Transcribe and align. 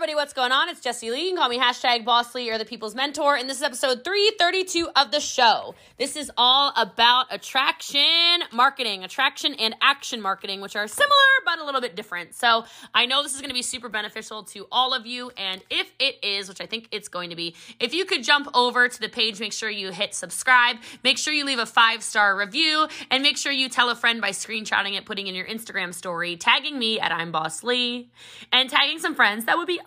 everybody, 0.00 0.16
what's 0.16 0.32
going 0.32 0.50
on? 0.50 0.70
It's 0.70 0.80
Jessie 0.80 1.10
Lee. 1.10 1.24
You 1.24 1.28
can 1.32 1.36
call 1.36 1.50
me 1.50 1.58
hashtag 1.58 2.06
Boss 2.06 2.34
Lee 2.34 2.50
or 2.50 2.56
the 2.56 2.64
People's 2.64 2.94
Mentor. 2.94 3.36
And 3.36 3.50
this 3.50 3.58
is 3.58 3.62
episode 3.62 4.02
332 4.02 4.88
of 4.96 5.10
the 5.10 5.20
show. 5.20 5.74
This 5.98 6.16
is 6.16 6.32
all 6.38 6.72
about 6.74 7.26
attraction 7.28 8.40
marketing, 8.50 9.04
attraction 9.04 9.52
and 9.56 9.76
action 9.82 10.22
marketing, 10.22 10.62
which 10.62 10.74
are 10.74 10.88
similar 10.88 11.12
but 11.44 11.58
a 11.58 11.64
little 11.66 11.82
bit 11.82 11.96
different. 11.96 12.34
So 12.34 12.64
I 12.94 13.04
know 13.04 13.22
this 13.22 13.34
is 13.34 13.42
going 13.42 13.50
to 13.50 13.54
be 13.54 13.60
super 13.60 13.90
beneficial 13.90 14.42
to 14.44 14.66
all 14.72 14.94
of 14.94 15.04
you. 15.04 15.32
And 15.36 15.62
if 15.68 15.92
it 15.98 16.16
is, 16.24 16.48
which 16.48 16.62
I 16.62 16.66
think 16.66 16.88
it's 16.92 17.08
going 17.08 17.28
to 17.28 17.36
be, 17.36 17.54
if 17.78 17.92
you 17.92 18.06
could 18.06 18.24
jump 18.24 18.48
over 18.54 18.88
to 18.88 19.00
the 19.00 19.10
page, 19.10 19.38
make 19.38 19.52
sure 19.52 19.68
you 19.68 19.90
hit 19.90 20.14
subscribe, 20.14 20.76
make 21.04 21.18
sure 21.18 21.34
you 21.34 21.44
leave 21.44 21.58
a 21.58 21.66
five 21.66 22.02
star 22.02 22.34
review, 22.38 22.88
and 23.10 23.22
make 23.22 23.36
sure 23.36 23.52
you 23.52 23.68
tell 23.68 23.90
a 23.90 23.94
friend 23.94 24.22
by 24.22 24.30
screenshotting 24.30 24.96
it, 24.96 25.04
putting 25.04 25.26
in 25.26 25.34
your 25.34 25.46
Instagram 25.46 25.92
story, 25.92 26.38
tagging 26.38 26.78
me 26.78 26.98
at 26.98 27.12
I'm 27.12 27.32
Boss 27.32 27.62
Lee, 27.62 28.08
and 28.50 28.70
tagging 28.70 28.98
some 28.98 29.14
friends 29.14 29.44
that 29.44 29.58
would 29.58 29.66
be. 29.66 29.78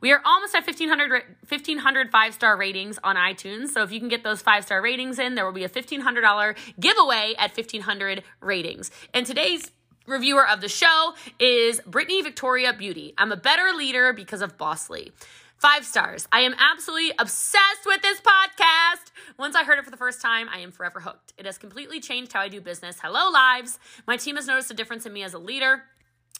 We 0.00 0.12
are 0.12 0.20
almost 0.24 0.54
at 0.54 0.66
1500 0.66 1.22
1500 1.48 2.10
five-star 2.10 2.56
ratings 2.56 2.98
on 3.02 3.16
iTunes. 3.16 3.68
So 3.68 3.82
if 3.82 3.92
you 3.92 4.00
can 4.00 4.08
get 4.08 4.24
those 4.24 4.42
five-star 4.42 4.82
ratings 4.82 5.18
in, 5.18 5.34
there 5.34 5.44
will 5.44 5.52
be 5.52 5.64
a 5.64 5.68
$1500 5.68 6.56
giveaway 6.78 7.34
at 7.38 7.56
1500 7.56 8.22
ratings. 8.40 8.90
And 9.12 9.26
today's 9.26 9.70
reviewer 10.06 10.46
of 10.48 10.60
the 10.60 10.68
show 10.68 11.14
is 11.38 11.80
Brittany 11.86 12.22
Victoria 12.22 12.72
Beauty. 12.72 13.14
I'm 13.16 13.32
a 13.32 13.36
better 13.36 13.72
leader 13.76 14.12
because 14.12 14.42
of 14.42 14.58
Boss 14.58 14.90
Lee. 14.90 15.12
Five 15.56 15.84
stars. 15.86 16.28
I 16.30 16.40
am 16.40 16.54
absolutely 16.58 17.12
obsessed 17.18 17.86
with 17.86 18.02
this 18.02 18.20
podcast. 18.20 19.12
Once 19.38 19.56
I 19.56 19.64
heard 19.64 19.78
it 19.78 19.84
for 19.84 19.90
the 19.90 19.96
first 19.96 20.20
time, 20.20 20.48
I 20.52 20.58
am 20.58 20.72
forever 20.72 21.00
hooked. 21.00 21.32
It 21.38 21.46
has 21.46 21.56
completely 21.56 22.00
changed 22.00 22.32
how 22.32 22.40
I 22.40 22.48
do 22.48 22.60
business. 22.60 22.98
Hello, 23.00 23.30
lives. 23.30 23.78
My 24.06 24.16
team 24.16 24.36
has 24.36 24.46
noticed 24.46 24.70
a 24.70 24.74
difference 24.74 25.06
in 25.06 25.12
me 25.12 25.22
as 25.22 25.32
a 25.32 25.38
leader. 25.38 25.84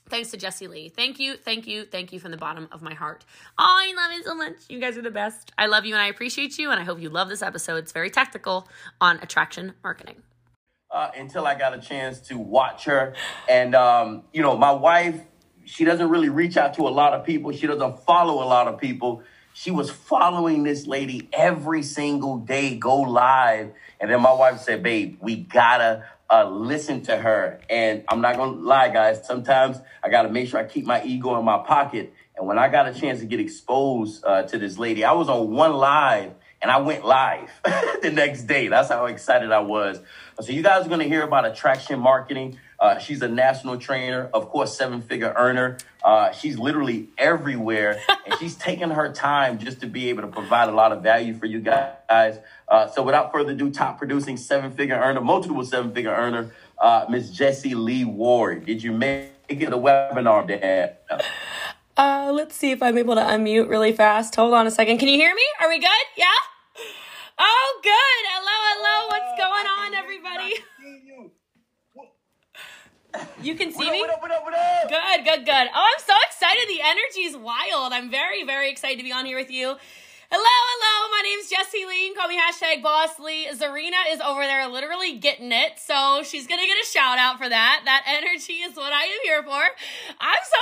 Thanks 0.09 0.31
to 0.33 0.37
Jessie 0.37 0.67
Lee. 0.67 0.91
Thank 0.91 1.19
you, 1.19 1.37
thank 1.37 1.67
you, 1.67 1.85
thank 1.87 2.13
you 2.13 2.21
from 2.21 2.31
the 2.31 2.37
bottom 2.37 2.69
of 2.73 2.83
my 2.83 2.93
heart. 2.93 3.25
Oh, 3.59 3.65
I 3.65 3.95
love 3.97 4.13
you 4.13 4.23
so 4.23 4.35
much. 4.35 4.57
You 4.69 4.79
guys 4.79 4.99
are 4.99 5.03
the 5.03 5.11
best. 5.11 5.53
I 5.57 5.67
love 5.67 5.87
you 5.87 5.95
and 5.95 6.03
I 6.03 6.09
appreciate 6.09 6.59
you, 6.59 6.71
and 6.71 6.79
I 6.79 6.85
hope 6.85 7.01
you 7.01 7.09
love 7.09 7.29
this 7.29 7.43
episode. 7.43 7.77
It's 7.77 7.93
very 7.93 8.11
tactical 8.11 8.69
on 9.01 9.19
attraction 9.21 9.73
marketing. 9.83 10.17
Uh, 10.91 11.11
until 11.17 11.47
I 11.47 11.57
got 11.57 11.75
a 11.75 11.81
chance 11.81 12.21
to 12.29 12.39
watch 12.39 12.85
her. 12.85 13.15
And, 13.49 13.75
um, 13.75 14.25
you 14.33 14.43
know, 14.43 14.57
my 14.57 14.71
wife, 14.71 15.21
she 15.65 15.85
doesn't 15.85 16.09
really 16.09 16.29
reach 16.29 16.57
out 16.57 16.75
to 16.75 16.83
a 16.83 16.91
lot 16.91 17.15
of 17.15 17.25
people, 17.25 17.51
she 17.53 17.67
doesn't 17.67 18.01
follow 18.05 18.35
a 18.43 18.47
lot 18.47 18.69
of 18.69 18.79
people. 18.79 19.23
She 19.55 19.71
was 19.71 19.89
following 19.89 20.65
this 20.65 20.87
lady 20.87 21.29
every 21.33 21.85
single 21.85 22.39
day, 22.39 22.77
go 22.77 23.01
live. 23.01 23.73
And 24.01 24.11
then 24.11 24.21
my 24.21 24.33
wife 24.33 24.61
said, 24.61 24.83
Babe, 24.83 25.17
we 25.21 25.37
gotta 25.37 26.05
uh, 26.35 26.51
listen 26.51 27.03
to 27.03 27.17
her. 27.17 27.61
And 27.71 28.05
I'm 28.09 28.21
not 28.21 28.37
gonna 28.37 28.59
lie, 28.59 28.89
guys. 28.89 29.27
Sometimes 29.27 29.79
I 30.03 30.09
gotta 30.09 30.29
make 30.29 30.49
sure 30.49 30.59
I 30.59 30.65
keep 30.65 30.85
my 30.85 31.03
ego 31.05 31.39
in 31.39 31.45
my 31.45 31.59
pocket. 31.59 32.13
And 32.37 32.47
when 32.47 32.59
I 32.59 32.69
got 32.69 32.89
a 32.89 32.95
chance 32.95 33.21
to 33.21 33.27
get 33.27 33.39
exposed 33.39 34.25
uh, 34.25 34.43
to 34.45 34.59
this 34.59 34.77
lady, 34.79 35.05
I 35.05 35.13
was 35.13 35.29
on 35.29 35.53
one 35.53 35.75
live 35.75 36.33
and 36.61 36.71
I 36.71 36.79
went 36.79 37.05
live 37.05 37.51
the 38.03 38.11
next 38.13 38.43
day. 38.43 38.69
That's 38.69 38.89
how 38.89 39.07
excited 39.07 39.53
I 39.53 39.61
was. 39.61 40.01
So 40.41 40.51
you 40.51 40.63
guys 40.63 40.87
are 40.87 40.89
gonna 40.89 41.05
hear 41.05 41.23
about 41.23 41.45
attraction 41.45 42.01
marketing. 42.01 42.59
Uh, 42.85 42.99
she's 42.99 43.23
a 43.23 43.29
national 43.29 43.79
trainer, 43.79 44.29
of 44.35 44.51
course, 44.51 44.77
seven 44.77 45.01
figure 45.01 45.33
earner. 45.39 45.79
Uh, 46.05 46.31
she's 46.33 46.59
literally 46.59 47.09
everywhere, 47.17 47.99
and 48.27 48.39
she's 48.39 48.57
taking 48.57 48.91
her 48.91 49.11
time 49.11 49.59
just 49.59 49.81
to 49.81 49.87
be 49.87 50.11
able 50.11 50.21
to 50.21 50.29
provide 50.29 50.69
a 50.69 50.73
lot 50.73 50.93
of 50.93 51.03
value 51.03 51.33
for 51.33 51.47
you 51.47 51.61
guys. 51.61 52.39
Uh, 52.69 52.87
so, 52.89 53.03
without 53.03 53.33
further 53.33 53.53
ado, 53.53 53.71
top 53.71 53.97
producing 53.97 54.37
seven 54.37 54.71
figure 54.71 54.97
earner, 54.97 55.23
multiple 55.23 55.65
seven 55.65 55.95
figure 55.95 56.15
earner, 56.15 56.53
uh, 56.79 57.07
Miss 57.09 57.31
Jessie 57.31 57.75
Lee 57.75 58.05
Ward. 58.05 58.67
Did 58.67 58.83
you 58.83 58.93
make 58.93 59.31
it 59.49 59.73
a 59.73 59.79
webinar, 59.79 60.47
Dad? 60.47 60.99
Uh, 61.97 62.33
let's 62.35 62.55
see 62.55 62.71
if 62.71 62.83
I'm 62.83 62.99
able 62.99 63.15
to 63.15 63.23
unmute 63.23 63.71
really 63.71 63.95
fast. 63.95 64.37
Hold 64.37 64.53
on 64.53 64.67
a 64.67 64.71
second. 64.71 64.99
Can 64.99 65.09
you 65.09 65.17
hear 65.17 65.35
me? 65.35 65.47
Are 65.59 65.71
we 65.71 65.79
good? 65.79 65.89
Yeah? 66.19 66.27
Oh, 67.39 67.81
good. 67.83 67.93
Hello, 68.29 68.53
hello. 68.77 69.09
What's 69.09 69.39
going 69.39 69.67
on, 69.67 69.95
everybody? 69.95 70.55
You 73.45 73.55
can 73.55 73.73
see 73.73 73.85
What 73.85 73.89
up, 73.89 73.93
me? 73.93 74.01
what 74.01 74.11
up, 74.11 74.23
what 74.23 74.31
up, 74.33 74.45
what 74.45 74.55
up? 74.55 74.89
Good, 74.89 75.25
good, 75.27 75.45
good. 75.45 75.69
Oh, 75.75 75.87
I'm 75.93 76.03
so 76.05 76.15
excited. 76.27 76.65
The 76.67 76.81
energy 76.81 77.25
is 77.29 77.37
wild. 77.37 77.93
I'm 77.93 78.11
very, 78.11 78.43
very 78.43 78.71
excited 78.71 78.97
to 78.97 79.05
be 79.05 79.13
on 79.13 79.27
here 79.27 79.37
with 79.37 79.51
you. 79.51 79.77
Hello, 80.31 80.49
hello. 80.49 81.11
My 81.13 81.23
name's 81.23 81.51
Jessie 81.51 81.85
Lee. 81.85 82.15
Call 82.15 82.27
me 82.27 82.39
hashtag 82.41 82.83
Boss 82.83 83.19
Lee. 83.21 83.47
Zarina 83.53 84.11
is 84.11 84.21
over 84.23 84.41
there 84.41 84.67
literally 84.67 85.19
getting 85.19 85.53
it. 85.53 85.73
So 85.79 86.23
she's 86.25 86.47
going 86.47 86.59
to 86.59 86.67
get 86.67 86.79
a 86.83 86.87
shout 86.87 87.19
out 87.19 87.37
for 87.37 87.47
that. 87.47 87.83
That 87.85 88.05
energy 88.09 88.55
is 88.55 88.75
what 88.77 88.95
I 88.95 89.03
am 89.03 89.21
here 89.23 89.43
for. 89.43 89.51
I'm 89.53 90.43
so 90.43 90.61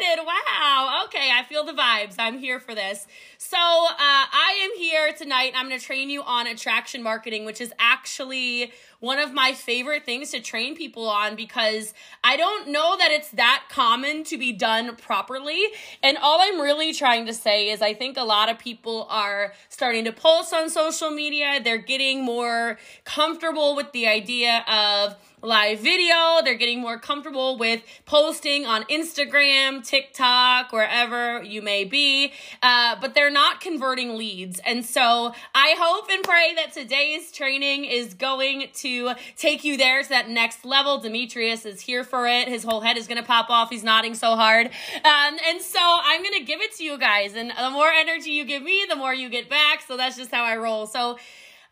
excited. 0.00 0.24
Wow. 0.26 1.02
Okay. 1.04 1.30
I 1.32 1.44
feel 1.46 1.64
the 1.64 1.74
vibes. 1.74 2.14
I'm 2.18 2.38
here 2.38 2.58
for 2.58 2.74
this. 2.74 3.06
So 3.36 3.58
uh, 3.58 3.94
I 3.98 4.58
am 4.64 4.78
here 4.78 5.12
tonight. 5.12 5.52
I'm 5.54 5.68
going 5.68 5.78
to 5.78 5.84
train 5.84 6.08
you 6.08 6.22
on 6.22 6.46
attraction 6.46 7.02
marketing, 7.02 7.44
which 7.44 7.60
is 7.60 7.74
actually 7.78 8.72
one 9.02 9.18
of 9.18 9.34
my 9.34 9.52
favorite 9.52 10.04
things 10.06 10.30
to 10.30 10.38
train 10.38 10.76
people 10.76 11.08
on 11.08 11.34
because 11.34 11.92
I 12.22 12.36
don't 12.36 12.68
know 12.68 12.96
that 12.96 13.10
it's 13.10 13.30
that 13.30 13.64
common 13.68 14.22
to 14.24 14.38
be 14.38 14.52
done 14.52 14.94
properly. 14.94 15.60
And 16.04 16.16
all 16.18 16.40
I'm 16.40 16.60
really 16.60 16.92
trying 16.92 17.26
to 17.26 17.34
say 17.34 17.70
is 17.70 17.82
I 17.82 17.94
think 17.94 18.16
a 18.16 18.22
lot 18.22 18.48
of 18.48 18.60
people 18.60 19.08
are 19.10 19.54
starting 19.68 20.04
to 20.04 20.12
post 20.12 20.54
on 20.54 20.70
social 20.70 21.10
media. 21.10 21.58
They're 21.62 21.78
getting 21.78 22.24
more 22.24 22.78
comfortable 23.04 23.74
with 23.74 23.90
the 23.90 24.06
idea 24.06 24.64
of 24.68 25.16
live 25.42 25.80
video. 25.80 26.40
They're 26.44 26.54
getting 26.54 26.80
more 26.80 26.98
comfortable 26.98 27.58
with 27.58 27.82
posting 28.06 28.64
on 28.64 28.84
Instagram, 28.84 29.84
TikTok, 29.84 30.72
wherever 30.72 31.42
you 31.42 31.62
may 31.62 31.82
be, 31.82 32.32
uh, 32.62 32.96
but 33.00 33.14
they're 33.14 33.30
not 33.30 33.60
converting 33.60 34.16
leads. 34.16 34.60
And 34.60 34.84
so 34.84 35.34
I 35.54 35.74
hope 35.78 36.08
and 36.10 36.22
pray 36.22 36.54
that 36.54 36.72
today's 36.72 37.32
training 37.32 37.84
is 37.86 38.14
going 38.14 38.68
to 38.74 38.91
take 39.36 39.64
you 39.64 39.76
there 39.76 40.02
to 40.02 40.08
that 40.08 40.28
next 40.28 40.64
level. 40.64 40.98
Demetrius 40.98 41.64
is 41.64 41.80
here 41.80 42.04
for 42.04 42.26
it. 42.26 42.48
His 42.48 42.64
whole 42.64 42.80
head 42.80 42.96
is 42.96 43.06
going 43.06 43.20
to 43.20 43.26
pop 43.26 43.50
off. 43.50 43.70
He's 43.70 43.84
nodding 43.84 44.14
so 44.14 44.36
hard. 44.36 44.66
Um, 44.66 45.38
and 45.48 45.60
so 45.60 45.80
I'm 45.80 46.22
going 46.22 46.38
to 46.38 46.44
give 46.44 46.60
it 46.60 46.74
to 46.76 46.84
you 46.84 46.98
guys. 46.98 47.34
And 47.34 47.50
the 47.50 47.70
more 47.70 47.90
energy 47.90 48.30
you 48.30 48.44
give 48.44 48.62
me, 48.62 48.84
the 48.88 48.96
more 48.96 49.14
you 49.14 49.28
get 49.28 49.48
back. 49.48 49.82
So 49.86 49.96
that's 49.96 50.16
just 50.16 50.30
how 50.30 50.44
I 50.44 50.56
roll. 50.56 50.86
So 50.86 51.18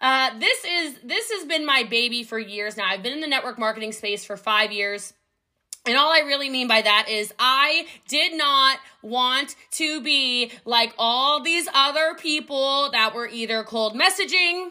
uh, 0.00 0.38
this 0.38 0.64
is 0.64 0.96
this 1.04 1.30
has 1.30 1.46
been 1.46 1.66
my 1.66 1.84
baby 1.84 2.22
for 2.22 2.38
years 2.38 2.76
now. 2.76 2.86
I've 2.88 3.02
been 3.02 3.12
in 3.12 3.20
the 3.20 3.28
network 3.28 3.58
marketing 3.58 3.92
space 3.92 4.24
for 4.24 4.36
five 4.36 4.72
years. 4.72 5.12
And 5.86 5.96
all 5.96 6.12
I 6.12 6.20
really 6.20 6.50
mean 6.50 6.68
by 6.68 6.82
that 6.82 7.06
is 7.08 7.32
I 7.38 7.86
did 8.06 8.36
not 8.36 8.78
want 9.02 9.56
to 9.72 10.02
be 10.02 10.52
like 10.66 10.92
all 10.98 11.42
these 11.42 11.68
other 11.72 12.14
people 12.18 12.90
that 12.92 13.14
were 13.14 13.28
either 13.28 13.64
cold 13.64 13.94
messaging 13.94 14.70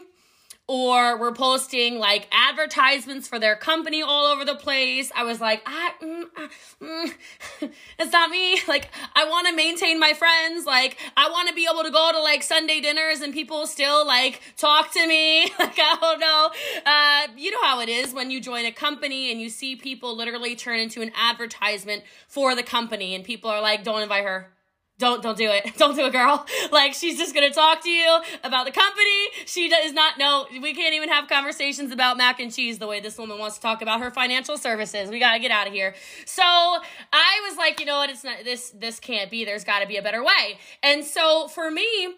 or 0.70 1.16
were 1.16 1.32
posting 1.32 1.98
like 1.98 2.28
advertisements 2.30 3.26
for 3.26 3.40
their 3.40 3.56
company 3.56 4.02
all 4.02 4.26
over 4.26 4.44
the 4.44 4.54
place. 4.54 5.10
I 5.16 5.24
was 5.24 5.40
like, 5.40 5.62
I, 5.66 5.92
mm, 6.00 6.22
uh, 6.36 6.48
mm, 6.80 7.12
it's 7.98 8.12
not 8.12 8.30
me. 8.30 8.60
Like, 8.68 8.88
I 9.16 9.24
want 9.24 9.48
to 9.48 9.56
maintain 9.56 9.98
my 9.98 10.12
friends. 10.12 10.64
Like, 10.64 10.96
I 11.16 11.28
want 11.28 11.48
to 11.48 11.54
be 11.54 11.66
able 11.68 11.82
to 11.82 11.90
go 11.90 12.12
to 12.12 12.20
like 12.20 12.44
Sunday 12.44 12.78
dinners 12.78 13.20
and 13.20 13.32
people 13.32 13.66
still 13.66 14.06
like 14.06 14.40
talk 14.56 14.92
to 14.92 15.08
me. 15.08 15.50
like, 15.58 15.76
I 15.76 15.96
don't 16.00 16.20
know. 16.20 16.50
Uh, 16.86 17.32
you 17.36 17.50
know 17.50 17.62
how 17.62 17.80
it 17.80 17.88
is 17.88 18.14
when 18.14 18.30
you 18.30 18.40
join 18.40 18.64
a 18.64 18.70
company 18.70 19.32
and 19.32 19.40
you 19.40 19.48
see 19.48 19.74
people 19.74 20.16
literally 20.16 20.54
turn 20.54 20.78
into 20.78 21.02
an 21.02 21.10
advertisement 21.16 22.04
for 22.28 22.54
the 22.54 22.62
company 22.62 23.16
and 23.16 23.24
people 23.24 23.50
are 23.50 23.60
like, 23.60 23.82
don't 23.82 24.02
invite 24.02 24.22
her 24.22 24.52
don't 25.00 25.22
don't 25.22 25.36
do 25.36 25.50
it. 25.50 25.74
Don't 25.80 25.96
do 25.96 26.04
it 26.06 26.12
girl. 26.12 26.46
Like 26.70 26.94
she's 26.94 27.18
just 27.18 27.34
gonna 27.34 27.50
talk 27.50 27.82
to 27.82 27.90
you 27.90 28.20
about 28.44 28.66
the 28.66 28.70
company. 28.70 29.28
She 29.46 29.68
does 29.68 29.92
not 29.92 30.18
know 30.18 30.46
we 30.50 30.74
can't 30.74 30.94
even 30.94 31.08
have 31.08 31.26
conversations 31.26 31.90
about 31.90 32.16
mac 32.16 32.38
and 32.38 32.52
cheese 32.54 32.78
the 32.78 32.86
way 32.86 33.00
this 33.00 33.18
woman 33.18 33.38
wants 33.38 33.56
to 33.56 33.62
talk 33.62 33.82
about 33.82 34.00
her 34.00 34.10
financial 34.10 34.56
services. 34.56 35.10
We 35.10 35.18
gotta 35.18 35.40
get 35.40 35.50
out 35.50 35.66
of 35.66 35.72
here. 35.72 35.94
So 36.26 36.42
i 36.42 37.48
was 37.48 37.56
like 37.56 37.80
you 37.80 37.86
know 37.86 37.98
what? 37.98 38.10
It's 38.10 38.22
not 38.22 38.44
this 38.44 38.70
this 38.70 39.00
can't 39.00 39.30
be. 39.30 39.44
There's 39.44 39.64
gotta 39.64 39.86
be 39.86 39.96
a 39.96 40.02
better 40.02 40.22
way. 40.22 40.58
And 40.82 41.04
so 41.04 41.48
for 41.48 41.70
me 41.70 42.14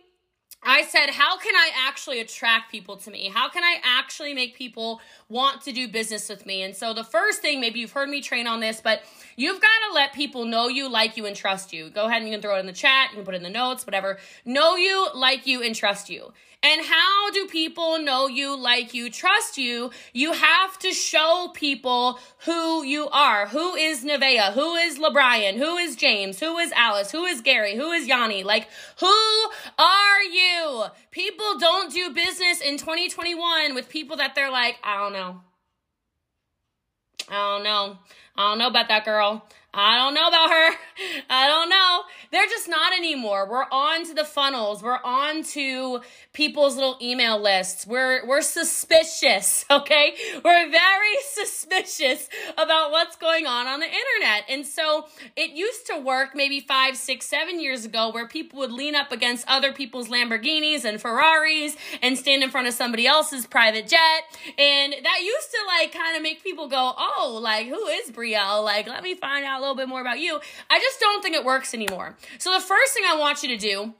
I 0.64 0.82
said, 0.84 1.10
how 1.10 1.38
can 1.38 1.56
I 1.56 1.70
actually 1.76 2.20
attract 2.20 2.70
people 2.70 2.96
to 2.98 3.10
me? 3.10 3.28
How 3.28 3.48
can 3.48 3.64
I 3.64 3.78
actually 3.82 4.32
make 4.32 4.54
people 4.54 5.00
want 5.28 5.60
to 5.62 5.72
do 5.72 5.88
business 5.88 6.28
with 6.28 6.46
me? 6.46 6.62
And 6.62 6.76
so 6.76 6.94
the 6.94 7.02
first 7.02 7.42
thing, 7.42 7.60
maybe 7.60 7.80
you've 7.80 7.92
heard 7.92 8.08
me 8.08 8.20
train 8.22 8.46
on 8.46 8.60
this, 8.60 8.80
but 8.80 9.02
you've 9.34 9.60
got 9.60 9.88
to 9.88 9.94
let 9.94 10.12
people 10.12 10.44
know 10.44 10.68
you, 10.68 10.88
like 10.88 11.16
you, 11.16 11.26
and 11.26 11.34
trust 11.34 11.72
you. 11.72 11.90
Go 11.90 12.06
ahead 12.06 12.22
and 12.22 12.28
you 12.28 12.34
can 12.34 12.40
throw 12.40 12.56
it 12.56 12.60
in 12.60 12.66
the 12.66 12.72
chat, 12.72 13.10
you 13.10 13.16
can 13.16 13.24
put 13.24 13.34
it 13.34 13.38
in 13.38 13.42
the 13.42 13.50
notes, 13.50 13.84
whatever. 13.84 14.18
Know 14.44 14.76
you, 14.76 15.08
like 15.14 15.48
you, 15.48 15.62
and 15.64 15.74
trust 15.74 16.08
you. 16.08 16.32
And 16.64 16.80
how 16.84 17.30
do 17.32 17.46
people 17.46 17.98
know 17.98 18.28
you, 18.28 18.56
like 18.56 18.94
you, 18.94 19.10
trust 19.10 19.58
you? 19.58 19.90
You 20.12 20.32
have 20.32 20.78
to 20.78 20.92
show 20.92 21.50
people 21.52 22.20
who 22.44 22.84
you 22.84 23.08
are. 23.08 23.48
Who 23.48 23.74
is 23.74 24.04
Nevaeh? 24.04 24.52
Who 24.52 24.76
is 24.76 24.96
LeBrian? 24.96 25.56
Who 25.56 25.76
is 25.76 25.96
James? 25.96 26.38
Who 26.38 26.58
is 26.58 26.70
Alice? 26.72 27.10
Who 27.10 27.24
is 27.24 27.40
Gary? 27.40 27.74
Who 27.74 27.90
is 27.90 28.06
Yanni? 28.06 28.44
Like, 28.44 28.68
who 29.00 29.06
are 29.78 30.22
you? 30.22 30.84
People 31.10 31.58
don't 31.58 31.92
do 31.92 32.14
business 32.14 32.60
in 32.60 32.78
2021 32.78 33.74
with 33.74 33.88
people 33.88 34.18
that 34.18 34.36
they're 34.36 34.52
like, 34.52 34.76
I 34.84 34.98
don't 34.98 35.12
know. 35.12 35.40
I 37.28 37.56
don't 37.56 37.64
know. 37.64 37.98
I 38.36 38.50
don't 38.50 38.58
know 38.58 38.68
about 38.68 38.88
that 38.88 39.04
girl. 39.04 39.44
I 39.74 39.96
don't 39.96 40.12
know 40.12 40.28
about 40.28 40.50
her. 40.50 40.76
I 41.30 41.48
don't 41.48 41.70
know. 41.70 42.02
they're 42.30 42.46
just 42.46 42.68
not 42.68 42.92
anymore. 42.92 43.48
We're 43.48 43.64
on 43.70 44.04
to 44.06 44.14
the 44.14 44.24
funnels. 44.24 44.82
We're 44.82 45.00
on 45.02 45.42
to 45.44 46.00
people's 46.34 46.74
little 46.74 46.98
email 47.00 47.40
lists. 47.40 47.86
We're 47.86 48.26
we're 48.26 48.42
suspicious, 48.42 49.64
okay? 49.70 50.14
We're 50.44 50.70
very 50.70 51.16
suspicious 51.32 52.28
about 52.58 52.90
what's 52.90 53.16
going 53.16 53.46
on 53.46 53.66
on 53.66 53.80
the 53.80 53.86
internet. 53.86 54.44
And 54.50 54.66
so 54.66 55.06
it 55.36 55.52
used 55.52 55.86
to 55.86 55.98
work 55.98 56.30
maybe 56.34 56.60
five, 56.60 56.96
six, 56.98 57.26
seven 57.26 57.58
years 57.58 57.86
ago 57.86 58.10
where 58.10 58.28
people 58.28 58.58
would 58.58 58.72
lean 58.72 58.94
up 58.94 59.10
against 59.10 59.48
other 59.48 59.72
people's 59.72 60.08
Lamborghinis 60.08 60.84
and 60.84 61.00
Ferraris 61.00 61.76
and 62.02 62.18
stand 62.18 62.42
in 62.42 62.50
front 62.50 62.68
of 62.68 62.74
somebody 62.74 63.06
else's 63.06 63.46
private 63.46 63.88
jet. 63.88 64.22
And 64.58 64.92
that 64.92 65.20
used 65.22 65.50
to 65.50 65.58
like 65.66 65.92
kind 65.92 66.16
of 66.16 66.22
make 66.22 66.42
people 66.42 66.68
go, 66.68 66.92
oh, 66.98 67.38
like 67.42 67.68
who 67.68 67.86
is 67.86 68.10
Brielle? 68.10 68.64
Like, 68.64 68.86
let 68.86 69.02
me 69.02 69.14
find 69.14 69.46
out 69.46 69.61
little 69.62 69.76
bit 69.76 69.88
more 69.88 70.00
about 70.00 70.18
you. 70.18 70.40
I 70.70 70.78
just 70.78 71.00
don't 71.00 71.22
think 71.22 71.34
it 71.34 71.44
works 71.44 71.72
anymore. 71.74 72.16
So 72.38 72.52
the 72.52 72.60
first 72.60 72.92
thing 72.92 73.04
I 73.06 73.16
want 73.16 73.42
you 73.42 73.48
to 73.50 73.56
do 73.56 73.94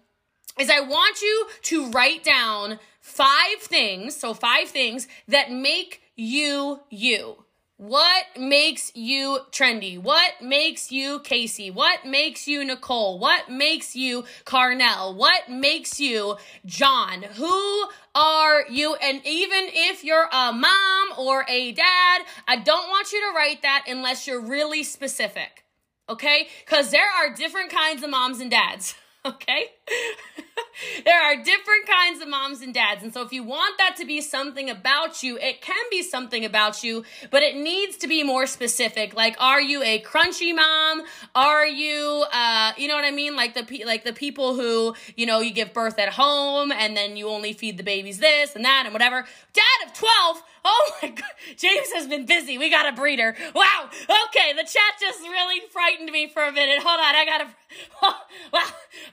is 0.58 0.68
I 0.68 0.80
want 0.80 1.22
you 1.22 1.46
to 1.62 1.90
write 1.90 2.24
down 2.24 2.78
five 3.00 3.58
things, 3.60 4.14
so 4.14 4.34
five 4.34 4.68
things 4.68 5.08
that 5.28 5.50
make 5.50 6.02
you 6.14 6.80
you. 6.90 7.44
What 7.82 8.26
makes 8.38 8.92
you 8.94 9.40
trendy? 9.50 10.00
What 10.00 10.40
makes 10.40 10.92
you 10.92 11.18
Casey? 11.18 11.68
What 11.68 12.06
makes 12.06 12.46
you 12.46 12.64
Nicole? 12.64 13.18
What 13.18 13.48
makes 13.48 13.96
you 13.96 14.22
Carnell? 14.44 15.16
What 15.16 15.48
makes 15.48 15.98
you 15.98 16.36
John? 16.64 17.24
Who 17.24 17.88
are 18.14 18.64
you? 18.70 18.94
And 18.94 19.20
even 19.26 19.64
if 19.72 20.04
you're 20.04 20.28
a 20.32 20.52
mom 20.52 21.08
or 21.18 21.44
a 21.48 21.72
dad, 21.72 22.22
I 22.46 22.62
don't 22.62 22.88
want 22.88 23.12
you 23.12 23.20
to 23.20 23.34
write 23.34 23.62
that 23.62 23.86
unless 23.88 24.28
you're 24.28 24.40
really 24.40 24.84
specific. 24.84 25.64
Okay? 26.08 26.46
Because 26.64 26.92
there 26.92 27.10
are 27.18 27.34
different 27.34 27.72
kinds 27.72 28.04
of 28.04 28.10
moms 28.10 28.38
and 28.38 28.48
dads. 28.52 28.94
Okay? 29.32 29.66
there 31.04 31.22
are 31.22 31.36
different 31.36 31.86
kinds 31.86 32.20
of 32.20 32.28
moms 32.28 32.60
and 32.60 32.74
dads. 32.74 33.04
And 33.04 33.14
so 33.14 33.22
if 33.22 33.32
you 33.32 33.44
want 33.44 33.78
that 33.78 33.94
to 33.98 34.04
be 34.04 34.20
something 34.20 34.68
about 34.68 35.22
you, 35.22 35.38
it 35.38 35.60
can 35.60 35.84
be 35.90 36.02
something 36.02 36.44
about 36.44 36.82
you, 36.82 37.04
but 37.30 37.42
it 37.42 37.54
needs 37.54 37.96
to 37.98 38.08
be 38.08 38.24
more 38.24 38.46
specific. 38.46 39.14
Like, 39.14 39.36
are 39.38 39.60
you 39.60 39.80
a 39.84 40.02
crunchy 40.02 40.54
mom? 40.54 41.02
Are 41.36 41.66
you, 41.66 42.24
uh, 42.32 42.72
you 42.76 42.88
know 42.88 42.96
what 42.96 43.04
I 43.04 43.12
mean? 43.12 43.36
Like 43.36 43.54
the, 43.54 43.62
pe- 43.62 43.84
like 43.84 44.02
the 44.02 44.12
people 44.12 44.56
who, 44.56 44.94
you 45.14 45.26
know, 45.26 45.38
you 45.40 45.52
give 45.52 45.72
birth 45.72 46.00
at 46.00 46.08
home 46.08 46.72
and 46.72 46.96
then 46.96 47.16
you 47.16 47.28
only 47.28 47.52
feed 47.52 47.76
the 47.76 47.84
babies 47.84 48.18
this 48.18 48.56
and 48.56 48.64
that 48.64 48.82
and 48.86 48.92
whatever. 48.92 49.24
Dad 49.52 49.86
of 49.86 49.94
12? 49.94 50.42
Oh 50.64 50.92
my 51.02 51.08
god, 51.08 51.24
James 51.56 51.92
has 51.92 52.06
been 52.06 52.26
busy. 52.26 52.58
We 52.58 52.70
got 52.70 52.88
a 52.88 52.92
breeder. 52.92 53.34
Wow. 53.54 53.88
Okay, 54.28 54.52
the 54.52 54.62
chat 54.62 54.94
just 55.00 55.20
really 55.20 55.60
frightened 55.72 56.10
me 56.10 56.28
for 56.28 56.42
a 56.44 56.52
minute. 56.52 56.78
Hold 56.82 57.00
on, 57.00 57.14
I 57.14 57.24
gotta. 57.24 57.48
Oh, 58.02 58.16
wow. 58.52 58.66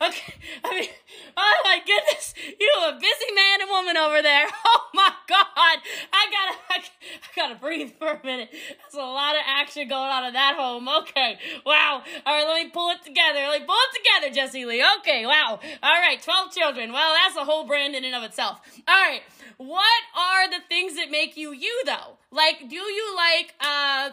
Okay. 0.09 0.33
I 0.65 0.73
mean, 0.79 0.89
oh 1.39 1.61
my 1.63 1.79
goodness, 1.85 2.33
you 2.59 2.71
a 2.87 2.93
busy 2.93 3.33
man 3.33 3.61
and 3.61 3.69
woman 3.69 3.97
over 3.97 4.21
there. 4.21 4.47
Oh 4.91 5.05
my 5.05 5.13
god, 5.27 5.45
I 6.11 6.25
gotta, 6.31 6.57
I, 6.71 6.81
gotta 7.35 7.55
breathe 7.55 7.91
for 7.99 8.07
a 8.07 8.25
minute. 8.25 8.49
There's 8.51 8.95
a 8.95 8.97
lot 8.97 9.35
of 9.35 9.41
action 9.45 9.87
going 9.87 10.09
on 10.09 10.25
in 10.25 10.33
that 10.33 10.55
home. 10.57 10.89
Okay. 10.89 11.37
Wow. 11.65 12.01
All 12.25 12.35
right, 12.35 12.47
let 12.47 12.63
me 12.65 12.71
pull 12.71 12.89
it 12.89 13.03
together. 13.05 13.39
Let 13.39 13.61
me 13.61 13.67
pull 13.67 13.75
it 13.75 14.03
together, 14.03 14.33
Jessie 14.33 14.65
Lee. 14.65 14.83
Okay. 14.99 15.25
Wow. 15.25 15.59
All 15.83 15.93
right, 15.93 16.21
12 16.21 16.51
children. 16.51 16.91
Well, 16.91 17.13
that's 17.13 17.37
a 17.37 17.45
whole 17.45 17.65
brand 17.65 17.95
in 17.95 18.03
and 18.03 18.15
of 18.15 18.23
itself. 18.23 18.59
All 18.87 18.95
right. 18.95 19.21
What 19.57 20.01
are 20.17 20.49
the 20.49 20.63
things 20.67 20.95
that 20.95 21.11
make 21.11 21.37
you 21.37 21.53
you 21.53 21.83
though? 21.85 22.17
Like, 22.31 22.67
do 22.67 22.75
you 22.75 23.15
like 23.15 23.53
uh 23.61 24.09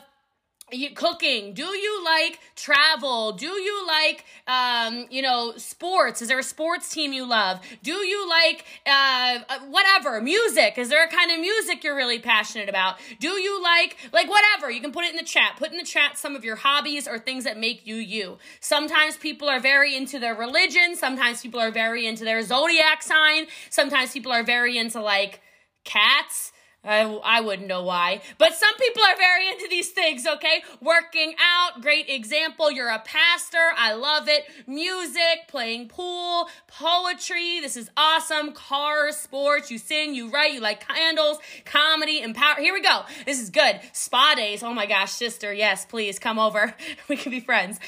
you, 0.72 0.90
cooking. 0.90 1.54
Do 1.54 1.64
you 1.64 2.04
like 2.04 2.40
travel? 2.56 3.32
Do 3.32 3.46
you 3.46 3.86
like 3.86 4.24
um 4.48 5.06
you 5.10 5.22
know 5.22 5.52
sports? 5.56 6.20
Is 6.20 6.28
there 6.28 6.38
a 6.40 6.42
sports 6.42 6.88
team 6.88 7.12
you 7.12 7.24
love? 7.24 7.60
Do 7.82 7.92
you 7.92 8.28
like 8.28 8.64
uh, 8.84 9.38
uh 9.48 9.58
whatever 9.68 10.20
music? 10.20 10.76
Is 10.76 10.88
there 10.88 11.04
a 11.04 11.08
kind 11.08 11.30
of 11.30 11.38
music 11.38 11.84
you're 11.84 11.94
really 11.94 12.18
passionate 12.18 12.68
about? 12.68 12.96
Do 13.20 13.28
you 13.28 13.62
like 13.62 13.96
like 14.12 14.28
whatever. 14.28 14.70
You 14.70 14.80
can 14.80 14.90
put 14.90 15.04
it 15.04 15.10
in 15.10 15.16
the 15.16 15.24
chat. 15.24 15.56
Put 15.56 15.70
in 15.70 15.78
the 15.78 15.84
chat 15.84 16.18
some 16.18 16.34
of 16.34 16.44
your 16.44 16.56
hobbies 16.56 17.06
or 17.06 17.18
things 17.18 17.44
that 17.44 17.56
make 17.56 17.86
you 17.86 17.96
you. 17.96 18.38
Sometimes 18.60 19.16
people 19.16 19.48
are 19.48 19.60
very 19.60 19.94
into 19.94 20.18
their 20.18 20.34
religion. 20.34 20.96
Sometimes 20.96 21.42
people 21.42 21.60
are 21.60 21.70
very 21.70 22.06
into 22.06 22.24
their 22.24 22.42
zodiac 22.42 23.04
sign. 23.04 23.46
Sometimes 23.70 24.10
people 24.10 24.32
are 24.32 24.42
very 24.42 24.78
into 24.78 25.00
like 25.00 25.40
cats 25.84 26.52
I, 26.86 27.02
I 27.24 27.40
wouldn't 27.40 27.68
know 27.68 27.82
why. 27.82 28.20
But 28.38 28.54
some 28.54 28.74
people 28.76 29.02
are 29.02 29.16
very 29.16 29.48
into 29.48 29.66
these 29.68 29.90
things, 29.90 30.26
okay? 30.26 30.62
Working 30.80 31.34
out, 31.40 31.82
great 31.82 32.08
example. 32.08 32.70
You're 32.70 32.88
a 32.88 33.00
pastor. 33.00 33.58
I 33.76 33.94
love 33.94 34.28
it. 34.28 34.44
Music, 34.66 35.48
playing 35.48 35.88
pool, 35.88 36.48
poetry. 36.68 37.60
This 37.60 37.76
is 37.76 37.90
awesome. 37.96 38.52
Cars, 38.52 39.16
sports. 39.16 39.70
You 39.70 39.78
sing, 39.78 40.14
you 40.14 40.30
write, 40.30 40.54
you 40.54 40.60
like 40.60 40.86
candles, 40.86 41.38
comedy, 41.64 42.20
empower. 42.22 42.60
Here 42.60 42.72
we 42.72 42.82
go. 42.82 43.02
This 43.24 43.40
is 43.40 43.50
good. 43.50 43.80
Spa 43.92 44.34
days. 44.36 44.62
Oh 44.62 44.72
my 44.72 44.86
gosh, 44.86 45.12
sister. 45.12 45.52
Yes, 45.52 45.84
please 45.84 46.18
come 46.18 46.38
over. 46.38 46.74
we 47.08 47.16
can 47.16 47.30
be 47.30 47.40
friends. 47.40 47.78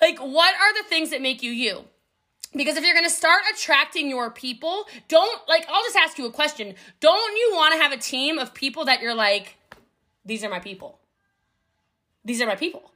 Like, 0.00 0.18
what 0.18 0.54
are 0.54 0.82
the 0.82 0.88
things 0.88 1.10
that 1.10 1.22
make 1.22 1.42
you 1.42 1.50
you? 1.50 1.84
Because 2.56 2.76
if 2.76 2.84
you're 2.84 2.94
going 2.94 3.04
to 3.04 3.10
start 3.10 3.42
attracting 3.52 4.08
your 4.08 4.30
people, 4.30 4.86
don't 5.08 5.46
like, 5.46 5.66
I'll 5.68 5.82
just 5.84 5.96
ask 5.96 6.16
you 6.16 6.26
a 6.26 6.32
question. 6.32 6.74
Don't 7.00 7.36
you 7.36 7.52
want 7.54 7.74
to 7.74 7.80
have 7.80 7.92
a 7.92 7.98
team 7.98 8.38
of 8.38 8.54
people 8.54 8.86
that 8.86 9.02
you're 9.02 9.14
like, 9.14 9.56
these 10.24 10.42
are 10.42 10.48
my 10.48 10.60
people? 10.60 10.98
These 12.24 12.40
are 12.40 12.46
my 12.46 12.56
people. 12.56 12.90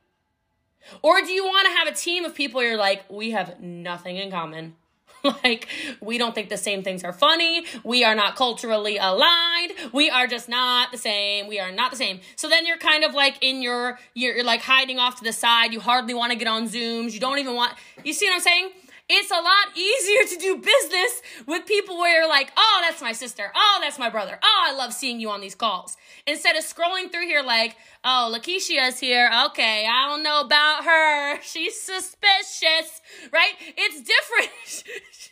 Or 1.03 1.21
do 1.21 1.31
you 1.31 1.45
want 1.45 1.67
to 1.67 1.73
have 1.73 1.89
a 1.89 1.93
team 1.93 2.25
of 2.25 2.35
people 2.35 2.63
you're 2.63 2.79
like, 2.79 3.05
we 3.11 3.33
have 3.33 3.61
nothing 3.61 4.17
in 4.17 4.31
common? 4.31 4.77
like, 5.45 5.69
we 6.01 6.17
don't 6.17 6.35
think 6.35 6.49
the 6.49 6.57
same 6.57 6.83
things 6.83 7.05
are 7.05 7.13
funny. 7.13 7.67
We 7.85 8.03
are 8.03 8.15
not 8.15 8.37
culturally 8.37 8.97
aligned. 8.97 9.73
We 9.93 10.09
are 10.09 10.27
just 10.27 10.49
not 10.49 10.91
the 10.91 10.97
same. 10.97 11.47
We 11.47 11.61
are 11.61 11.71
not 11.71 11.91
the 11.91 11.99
same. 11.99 12.21
So 12.37 12.49
then 12.49 12.65
you're 12.65 12.79
kind 12.79 13.05
of 13.05 13.13
like 13.13 13.37
in 13.43 13.61
your, 13.61 13.99
you're, 14.15 14.37
you're 14.37 14.45
like 14.45 14.63
hiding 14.63 14.99
off 14.99 15.17
to 15.17 15.25
the 15.25 15.35
side. 15.35 15.75
You 15.75 15.81
hardly 15.81 16.15
want 16.15 16.33
to 16.33 16.39
get 16.39 16.49
on 16.49 16.67
Zooms. 16.67 17.13
You 17.13 17.21
don't 17.21 17.39
even 17.39 17.55
want, 17.55 17.75
you 18.03 18.15
see 18.15 18.27
what 18.27 18.37
I'm 18.37 18.41
saying? 18.41 18.71
It's 19.13 19.33
a 19.33 19.35
lot 19.35 19.77
easier 19.77 20.23
to 20.25 20.37
do 20.37 20.57
business 20.59 21.23
with 21.45 21.67
people 21.67 21.99
where 21.99 22.21
you're 22.21 22.29
like, 22.29 22.53
oh, 22.57 22.79
that's 22.81 23.03
my 23.03 23.11
sister. 23.11 23.51
Oh, 23.57 23.79
that's 23.83 23.99
my 23.99 24.09
brother. 24.09 24.39
Oh, 24.41 24.65
I 24.69 24.73
love 24.73 24.93
seeing 24.93 25.19
you 25.19 25.31
on 25.31 25.41
these 25.41 25.57
calls. 25.57 25.97
Instead 26.29 26.55
of 26.55 26.63
scrolling 26.63 27.11
through 27.11 27.27
here 27.27 27.43
like, 27.43 27.75
oh, 28.05 28.33
Lakeisha's 28.33 29.01
here. 29.01 29.29
Okay, 29.47 29.85
I 29.85 30.07
don't 30.07 30.23
know 30.23 30.43
about 30.43 30.85
her. 30.85 31.41
She's 31.43 31.75
suspicious, 31.81 33.01
right? 33.33 33.55
It's 33.77 34.01
different. 34.01 34.51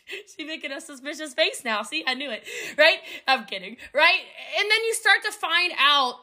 She's 0.35 0.45
making 0.45 0.73
a 0.73 0.81
suspicious 0.81 1.33
face 1.33 1.63
now. 1.63 1.83
See, 1.83 2.03
I 2.05 2.15
knew 2.15 2.29
it, 2.31 2.43
right? 2.77 2.97
I'm 3.29 3.45
kidding, 3.45 3.77
right? 3.93 4.19
And 4.59 4.69
then 4.69 4.79
you 4.87 4.93
start 4.93 5.23
to 5.23 5.31
find 5.31 5.71
out 5.79 6.15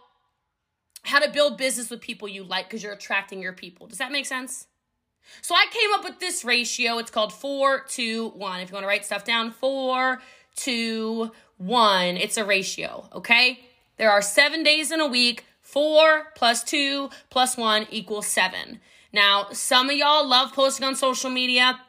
how 1.04 1.20
to 1.20 1.30
build 1.30 1.56
business 1.56 1.88
with 1.88 2.02
people 2.02 2.28
you 2.28 2.44
like 2.44 2.68
because 2.68 2.82
you're 2.82 2.92
attracting 2.92 3.40
your 3.40 3.54
people. 3.54 3.86
Does 3.86 3.96
that 3.96 4.12
make 4.12 4.26
sense? 4.26 4.66
So 5.42 5.54
I 5.54 5.66
came 5.70 5.92
up 5.94 6.04
with 6.04 6.20
this 6.20 6.44
ratio. 6.44 6.98
It's 6.98 7.10
called 7.10 7.32
4 7.32 7.80
to 7.80 8.28
1. 8.30 8.60
If 8.60 8.70
you 8.70 8.74
want 8.74 8.84
to 8.84 8.88
write 8.88 9.04
stuff 9.04 9.24
down, 9.24 9.50
4 9.50 10.20
to 10.56 11.30
1. 11.58 12.16
It's 12.16 12.36
a 12.36 12.44
ratio, 12.44 13.08
okay? 13.12 13.60
There 13.96 14.10
are 14.10 14.22
seven 14.22 14.62
days 14.62 14.90
in 14.90 15.00
a 15.00 15.06
week. 15.06 15.44
4 15.62 16.32
plus 16.36 16.62
2 16.62 17.10
plus 17.28 17.56
1 17.56 17.88
equals 17.90 18.26
7. 18.28 18.80
Now, 19.12 19.48
some 19.52 19.90
of 19.90 19.96
y'all 19.96 20.26
love 20.26 20.52
posting 20.52 20.86
on 20.86 20.94
social 20.94 21.30
media. 21.30 21.80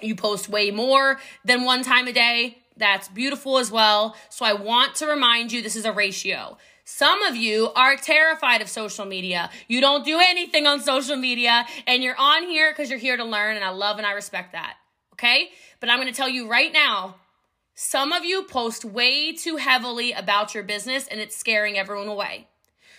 You 0.00 0.14
post 0.14 0.48
way 0.48 0.70
more 0.70 1.18
than 1.44 1.64
one 1.64 1.82
time 1.82 2.06
a 2.06 2.12
day. 2.12 2.58
That's 2.76 3.08
beautiful 3.08 3.58
as 3.58 3.72
well. 3.72 4.14
So 4.28 4.44
I 4.44 4.52
want 4.52 4.94
to 4.96 5.06
remind 5.06 5.50
you 5.50 5.62
this 5.62 5.76
is 5.76 5.84
a 5.84 5.92
ratio. 5.92 6.58
Some 6.90 7.22
of 7.22 7.36
you 7.36 7.68
are 7.76 7.96
terrified 7.96 8.62
of 8.62 8.68
social 8.70 9.04
media. 9.04 9.50
You 9.68 9.82
don't 9.82 10.06
do 10.06 10.18
anything 10.20 10.66
on 10.66 10.80
social 10.80 11.16
media 11.16 11.66
and 11.86 12.02
you're 12.02 12.18
on 12.18 12.44
here 12.44 12.72
because 12.72 12.88
you're 12.88 12.98
here 12.98 13.18
to 13.18 13.24
learn, 13.24 13.56
and 13.56 13.64
I 13.64 13.68
love 13.68 13.98
and 13.98 14.06
I 14.06 14.12
respect 14.12 14.52
that. 14.52 14.76
Okay? 15.12 15.50
But 15.80 15.90
I'm 15.90 16.00
to 16.00 16.12
tell 16.12 16.30
you 16.30 16.48
right 16.48 16.72
now 16.72 17.16
some 17.74 18.10
of 18.10 18.24
you 18.24 18.42
post 18.44 18.86
way 18.86 19.34
too 19.34 19.56
heavily 19.56 20.12
about 20.12 20.54
your 20.54 20.64
business 20.64 21.06
and 21.06 21.20
it's 21.20 21.36
scaring 21.36 21.76
everyone 21.76 22.08
away. 22.08 22.48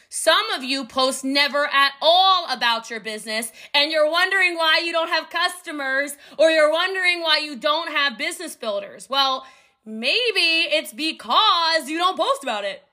Some 0.08 0.52
of 0.52 0.64
you 0.64 0.86
post 0.86 1.26
never 1.26 1.66
at 1.66 1.94
all 2.00 2.46
about 2.48 2.92
your 2.92 3.00
business 3.00 3.52
and 3.74 3.92
you're 3.92 4.10
wondering 4.10 4.56
why 4.56 4.84
you 4.86 4.92
don't 4.92 5.10
have 5.10 5.32
customers 5.32 6.16
or 6.38 6.52
you're 6.52 6.72
wondering 6.72 7.22
why 7.22 7.40
you 7.40 7.56
don't 7.56 7.92
have 7.92 8.20
business 8.20 8.56
builders. 8.56 9.10
Well, 9.10 9.48
maybe 9.84 10.70
it's 10.70 10.94
because 10.94 11.90
you 11.90 11.98
don't 11.98 12.16
post 12.18 12.44
about 12.44 12.66
it, 12.66 12.84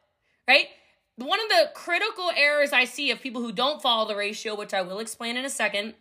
right? 0.48 0.68
One 1.16 1.40
of 1.40 1.48
the 1.48 1.70
critical 1.74 2.30
errors 2.36 2.72
I 2.72 2.84
see 2.84 3.10
of 3.10 3.20
people 3.20 3.42
who 3.42 3.52
don't 3.52 3.80
follow 3.80 4.06
the 4.06 4.16
ratio, 4.16 4.54
which 4.54 4.74
I 4.74 4.82
will 4.82 4.98
explain 4.98 5.36
in 5.36 5.44
a 5.44 5.50
second, 5.50 5.94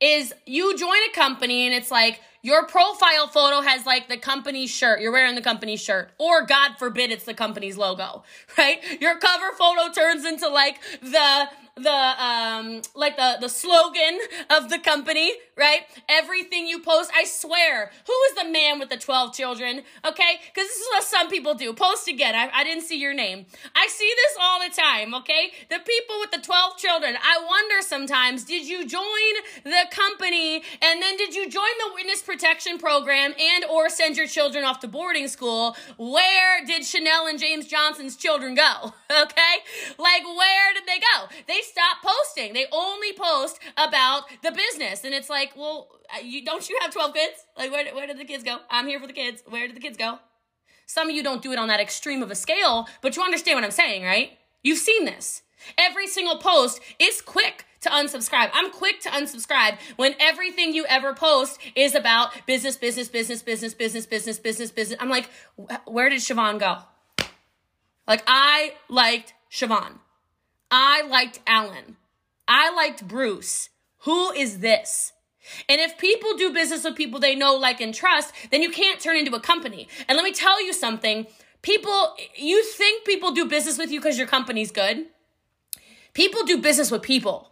is 0.00 0.34
you 0.44 0.76
join 0.76 0.98
a 1.10 1.12
company 1.14 1.66
and 1.66 1.74
it's 1.74 1.90
like 1.90 2.20
your 2.42 2.66
profile 2.66 3.26
photo 3.26 3.62
has 3.62 3.86
like 3.86 4.08
the 4.08 4.18
company 4.18 4.66
shirt. 4.66 5.00
You're 5.00 5.12
wearing 5.12 5.34
the 5.34 5.40
company 5.40 5.78
shirt. 5.78 6.10
Or 6.18 6.44
God 6.44 6.74
forbid 6.78 7.10
it's 7.10 7.24
the 7.24 7.32
company's 7.32 7.78
logo, 7.78 8.24
right? 8.58 8.80
Your 9.00 9.18
cover 9.18 9.52
photo 9.56 9.90
turns 9.90 10.26
into 10.26 10.48
like 10.48 10.78
the 11.00 11.48
the 11.76 11.90
um 11.90 12.82
like 12.94 13.16
the 13.16 13.36
the 13.40 13.48
slogan 13.48 14.20
of 14.48 14.70
the 14.70 14.78
company, 14.78 15.32
right? 15.56 15.82
Everything 16.08 16.68
you 16.68 16.80
post, 16.80 17.10
I 17.16 17.24
swear, 17.24 17.90
who 18.06 18.12
is 18.30 18.44
the 18.44 18.48
man 18.48 18.78
with 18.78 18.90
the 18.90 18.96
12 18.96 19.34
children? 19.34 19.82
Okay? 20.04 20.40
Because 20.46 20.68
this 20.68 20.76
is 20.76 20.86
what 20.92 21.04
some 21.04 21.28
people 21.28 21.54
do. 21.54 21.72
Post 21.72 22.06
again. 22.06 22.34
I, 22.34 22.48
I 22.52 22.64
didn't 22.64 22.84
see 22.84 22.98
your 22.98 23.14
name. 23.14 23.46
I 23.74 23.88
see 23.88 24.12
this 24.16 24.36
all 24.40 24.60
the 24.60 24.74
time, 24.74 25.14
okay? 25.16 25.52
The 25.68 25.78
people 25.78 26.16
with 26.20 26.30
the 26.30 26.38
12 26.38 26.76
children. 26.76 27.16
I 27.20 27.44
wonder 27.44 27.82
sometimes, 27.82 28.44
did 28.44 28.66
you 28.66 28.86
join 28.86 29.02
the 29.64 29.86
company 29.90 30.62
and 30.80 31.02
then 31.02 31.16
did 31.16 31.34
you 31.34 31.48
join 31.50 31.70
the 31.78 31.94
witness 31.94 32.22
protection 32.22 32.78
program 32.78 33.34
and 33.38 33.64
or 33.64 33.88
send 33.88 34.16
your 34.16 34.28
children 34.28 34.64
off 34.64 34.78
to 34.80 34.88
boarding 34.88 35.26
school? 35.26 35.76
Where 35.96 36.64
did 36.64 36.84
Chanel 36.84 37.26
and 37.26 37.38
James 37.38 37.66
Johnson's 37.66 38.16
children 38.16 38.54
go? 38.54 38.94
Okay? 39.14 39.62
Like 39.96 40.24
where 40.24 40.74
did 40.74 40.84
they 40.86 40.98
go? 40.98 41.28
They 41.46 41.60
stopped 41.64 42.04
posting. 42.04 42.52
They 42.52 42.66
only 42.72 43.12
post 43.12 43.58
about 43.76 44.24
the 44.42 44.52
business. 44.52 45.04
And 45.04 45.14
it's 45.14 45.28
like, 45.28 45.56
well, 45.56 45.88
uh, 46.14 46.20
you 46.20 46.44
don't 46.44 46.68
you 46.68 46.78
have 46.80 46.92
12 46.92 47.14
kids? 47.14 47.46
Like 47.56 47.72
where, 47.72 47.94
where 47.94 48.06
did 48.06 48.18
the 48.18 48.24
kids 48.24 48.44
go? 48.44 48.58
I'm 48.70 48.86
here 48.86 49.00
for 49.00 49.06
the 49.06 49.12
kids. 49.12 49.42
Where 49.48 49.66
did 49.66 49.76
the 49.76 49.80
kids 49.80 49.96
go? 49.96 50.18
Some 50.86 51.08
of 51.08 51.16
you 51.16 51.22
don't 51.22 51.42
do 51.42 51.52
it 51.52 51.58
on 51.58 51.68
that 51.68 51.80
extreme 51.80 52.22
of 52.22 52.30
a 52.30 52.34
scale, 52.34 52.86
but 53.00 53.16
you 53.16 53.22
understand 53.22 53.56
what 53.56 53.64
I'm 53.64 53.70
saying, 53.70 54.04
right? 54.04 54.38
You've 54.62 54.78
seen 54.78 55.04
this. 55.04 55.42
Every 55.78 56.06
single 56.06 56.38
post 56.38 56.80
is 56.98 57.22
quick 57.22 57.64
to 57.80 57.90
unsubscribe. 57.90 58.50
I'm 58.52 58.70
quick 58.70 59.00
to 59.02 59.08
unsubscribe 59.10 59.78
when 59.96 60.14
everything 60.18 60.74
you 60.74 60.84
ever 60.86 61.14
post 61.14 61.58
is 61.74 61.94
about 61.94 62.32
business, 62.46 62.76
business, 62.76 63.08
business, 63.08 63.42
business, 63.42 63.74
business, 63.74 64.06
business, 64.06 64.38
business, 64.38 64.70
business. 64.70 64.98
I'm 65.00 65.08
like, 65.08 65.30
where 65.86 66.08
did 66.08 66.20
Siobhan 66.20 66.58
go? 66.58 66.78
Like, 68.06 68.22
I 68.26 68.74
liked 68.88 69.34
Siobhan. 69.50 69.98
I 70.70 71.02
liked 71.02 71.40
Alan. 71.46 71.96
I 72.46 72.74
liked 72.74 73.06
Bruce. 73.08 73.70
Who 74.00 74.32
is 74.32 74.58
this? 74.58 75.12
And 75.68 75.80
if 75.80 75.98
people 75.98 76.34
do 76.36 76.52
business 76.52 76.84
with 76.84 76.96
people 76.96 77.20
they 77.20 77.34
know, 77.34 77.54
like, 77.54 77.80
and 77.80 77.94
trust, 77.94 78.32
then 78.50 78.62
you 78.62 78.70
can't 78.70 79.00
turn 79.00 79.16
into 79.16 79.34
a 79.34 79.40
company. 79.40 79.88
And 80.08 80.16
let 80.16 80.24
me 80.24 80.32
tell 80.32 80.64
you 80.64 80.72
something. 80.72 81.26
People, 81.62 82.14
you 82.36 82.62
think 82.62 83.04
people 83.04 83.32
do 83.32 83.46
business 83.46 83.78
with 83.78 83.90
you 83.90 84.00
because 84.00 84.18
your 84.18 84.26
company's 84.26 84.70
good. 84.70 85.06
People 86.12 86.44
do 86.44 86.58
business 86.58 86.90
with 86.90 87.02
people. 87.02 87.50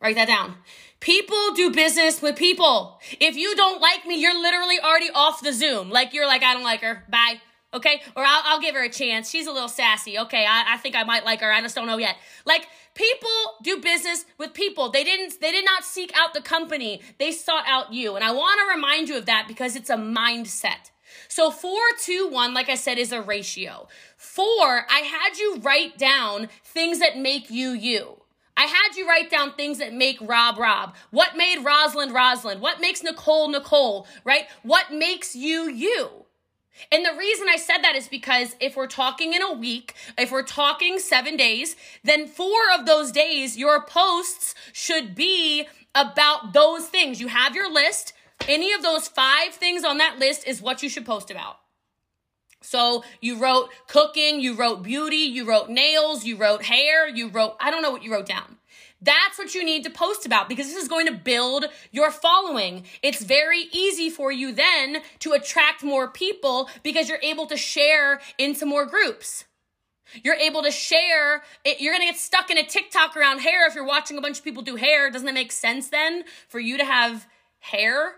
Write 0.00 0.16
that 0.16 0.28
down. 0.28 0.56
People 1.00 1.52
do 1.54 1.70
business 1.70 2.20
with 2.20 2.36
people. 2.36 2.98
If 3.20 3.36
you 3.36 3.54
don't 3.54 3.80
like 3.80 4.06
me, 4.06 4.20
you're 4.20 4.40
literally 4.40 4.80
already 4.80 5.10
off 5.14 5.42
the 5.42 5.52
Zoom. 5.52 5.90
Like, 5.90 6.14
you're 6.14 6.26
like, 6.26 6.42
I 6.42 6.54
don't 6.54 6.64
like 6.64 6.80
her. 6.80 7.04
Bye. 7.08 7.40
Okay? 7.76 8.02
Or 8.16 8.24
I'll, 8.24 8.42
I'll 8.44 8.60
give 8.60 8.74
her 8.74 8.82
a 8.82 8.90
chance. 8.90 9.30
She's 9.30 9.46
a 9.46 9.52
little 9.52 9.68
sassy. 9.68 10.18
Okay, 10.18 10.44
I, 10.46 10.74
I 10.74 10.76
think 10.78 10.96
I 10.96 11.04
might 11.04 11.24
like 11.24 11.40
her. 11.40 11.52
I 11.52 11.60
just 11.60 11.74
don't 11.74 11.86
know 11.86 11.98
yet. 11.98 12.16
Like, 12.44 12.66
people 12.94 13.28
do 13.62 13.80
business 13.80 14.24
with 14.38 14.54
people. 14.54 14.90
They 14.90 15.04
didn't, 15.04 15.40
they 15.40 15.52
did 15.52 15.64
not 15.64 15.84
seek 15.84 16.12
out 16.16 16.34
the 16.34 16.42
company. 16.42 17.02
They 17.18 17.30
sought 17.30 17.64
out 17.66 17.92
you. 17.92 18.16
And 18.16 18.24
I 18.24 18.32
want 18.32 18.60
to 18.60 18.74
remind 18.74 19.08
you 19.08 19.16
of 19.16 19.26
that 19.26 19.46
because 19.46 19.76
it's 19.76 19.90
a 19.90 19.96
mindset. 19.96 20.90
So 21.28 21.50
four, 21.50 21.80
two, 22.00 22.28
one, 22.28 22.54
like 22.54 22.68
I 22.68 22.74
said, 22.74 22.98
is 22.98 23.12
a 23.12 23.22
ratio. 23.22 23.88
Four, 24.16 24.86
I 24.90 25.00
had 25.00 25.38
you 25.38 25.58
write 25.60 25.98
down 25.98 26.48
things 26.64 26.98
that 26.98 27.18
make 27.18 27.50
you 27.50 27.70
you. 27.70 28.22
I 28.56 28.64
had 28.64 28.96
you 28.96 29.06
write 29.06 29.30
down 29.30 29.52
things 29.52 29.78
that 29.78 29.92
make 29.92 30.18
Rob 30.20 30.58
Rob. 30.58 30.94
What 31.10 31.36
made 31.36 31.62
Rosalind 31.62 32.14
Rosalind? 32.14 32.60
What 32.62 32.80
makes 32.80 33.02
Nicole 33.02 33.50
Nicole, 33.50 34.06
right? 34.24 34.46
What 34.62 34.92
makes 34.92 35.36
you 35.36 35.68
you? 35.68 36.25
And 36.92 37.04
the 37.04 37.16
reason 37.18 37.48
I 37.48 37.56
said 37.56 37.78
that 37.78 37.96
is 37.96 38.08
because 38.08 38.56
if 38.60 38.76
we're 38.76 38.86
talking 38.86 39.32
in 39.32 39.42
a 39.42 39.52
week, 39.52 39.94
if 40.18 40.30
we're 40.30 40.42
talking 40.42 40.98
seven 40.98 41.36
days, 41.36 41.76
then 42.04 42.26
four 42.26 42.60
of 42.78 42.86
those 42.86 43.12
days, 43.12 43.56
your 43.56 43.84
posts 43.84 44.54
should 44.72 45.14
be 45.14 45.66
about 45.94 46.52
those 46.52 46.86
things. 46.86 47.20
You 47.20 47.28
have 47.28 47.54
your 47.54 47.72
list. 47.72 48.12
Any 48.48 48.72
of 48.72 48.82
those 48.82 49.08
five 49.08 49.54
things 49.54 49.84
on 49.84 49.98
that 49.98 50.18
list 50.18 50.46
is 50.46 50.60
what 50.60 50.82
you 50.82 50.88
should 50.88 51.06
post 51.06 51.30
about. 51.30 51.58
So 52.62 53.04
you 53.20 53.38
wrote 53.38 53.70
cooking, 53.86 54.40
you 54.40 54.54
wrote 54.54 54.82
beauty, 54.82 55.16
you 55.16 55.46
wrote 55.46 55.70
nails, 55.70 56.24
you 56.24 56.36
wrote 56.36 56.64
hair, 56.64 57.08
you 57.08 57.28
wrote, 57.28 57.56
I 57.60 57.70
don't 57.70 57.82
know 57.82 57.90
what 57.90 58.02
you 58.02 58.12
wrote 58.12 58.26
down. 58.26 58.55
That's 59.06 59.38
what 59.38 59.54
you 59.54 59.64
need 59.64 59.84
to 59.84 59.90
post 59.90 60.26
about 60.26 60.48
because 60.48 60.66
this 60.66 60.82
is 60.82 60.88
going 60.88 61.06
to 61.06 61.12
build 61.12 61.66
your 61.92 62.10
following. 62.10 62.84
It's 63.02 63.22
very 63.22 63.68
easy 63.72 64.10
for 64.10 64.32
you 64.32 64.52
then 64.52 64.98
to 65.20 65.32
attract 65.32 65.84
more 65.84 66.08
people 66.10 66.68
because 66.82 67.08
you're 67.08 67.20
able 67.22 67.46
to 67.46 67.56
share 67.56 68.20
into 68.36 68.66
more 68.66 68.84
groups. 68.84 69.44
You're 70.24 70.34
able 70.34 70.62
to 70.64 70.72
share. 70.72 71.44
It, 71.64 71.80
you're 71.80 71.94
going 71.94 72.06
to 72.06 72.12
get 72.12 72.20
stuck 72.20 72.50
in 72.50 72.58
a 72.58 72.64
TikTok 72.64 73.16
around 73.16 73.40
hair 73.40 73.66
if 73.68 73.76
you're 73.76 73.86
watching 73.86 74.18
a 74.18 74.20
bunch 74.20 74.38
of 74.38 74.44
people 74.44 74.62
do 74.62 74.74
hair. 74.74 75.08
Doesn't 75.10 75.28
it 75.28 75.34
make 75.34 75.52
sense 75.52 75.88
then 75.88 76.24
for 76.48 76.58
you 76.58 76.76
to 76.76 76.84
have 76.84 77.26
hair 77.60 78.14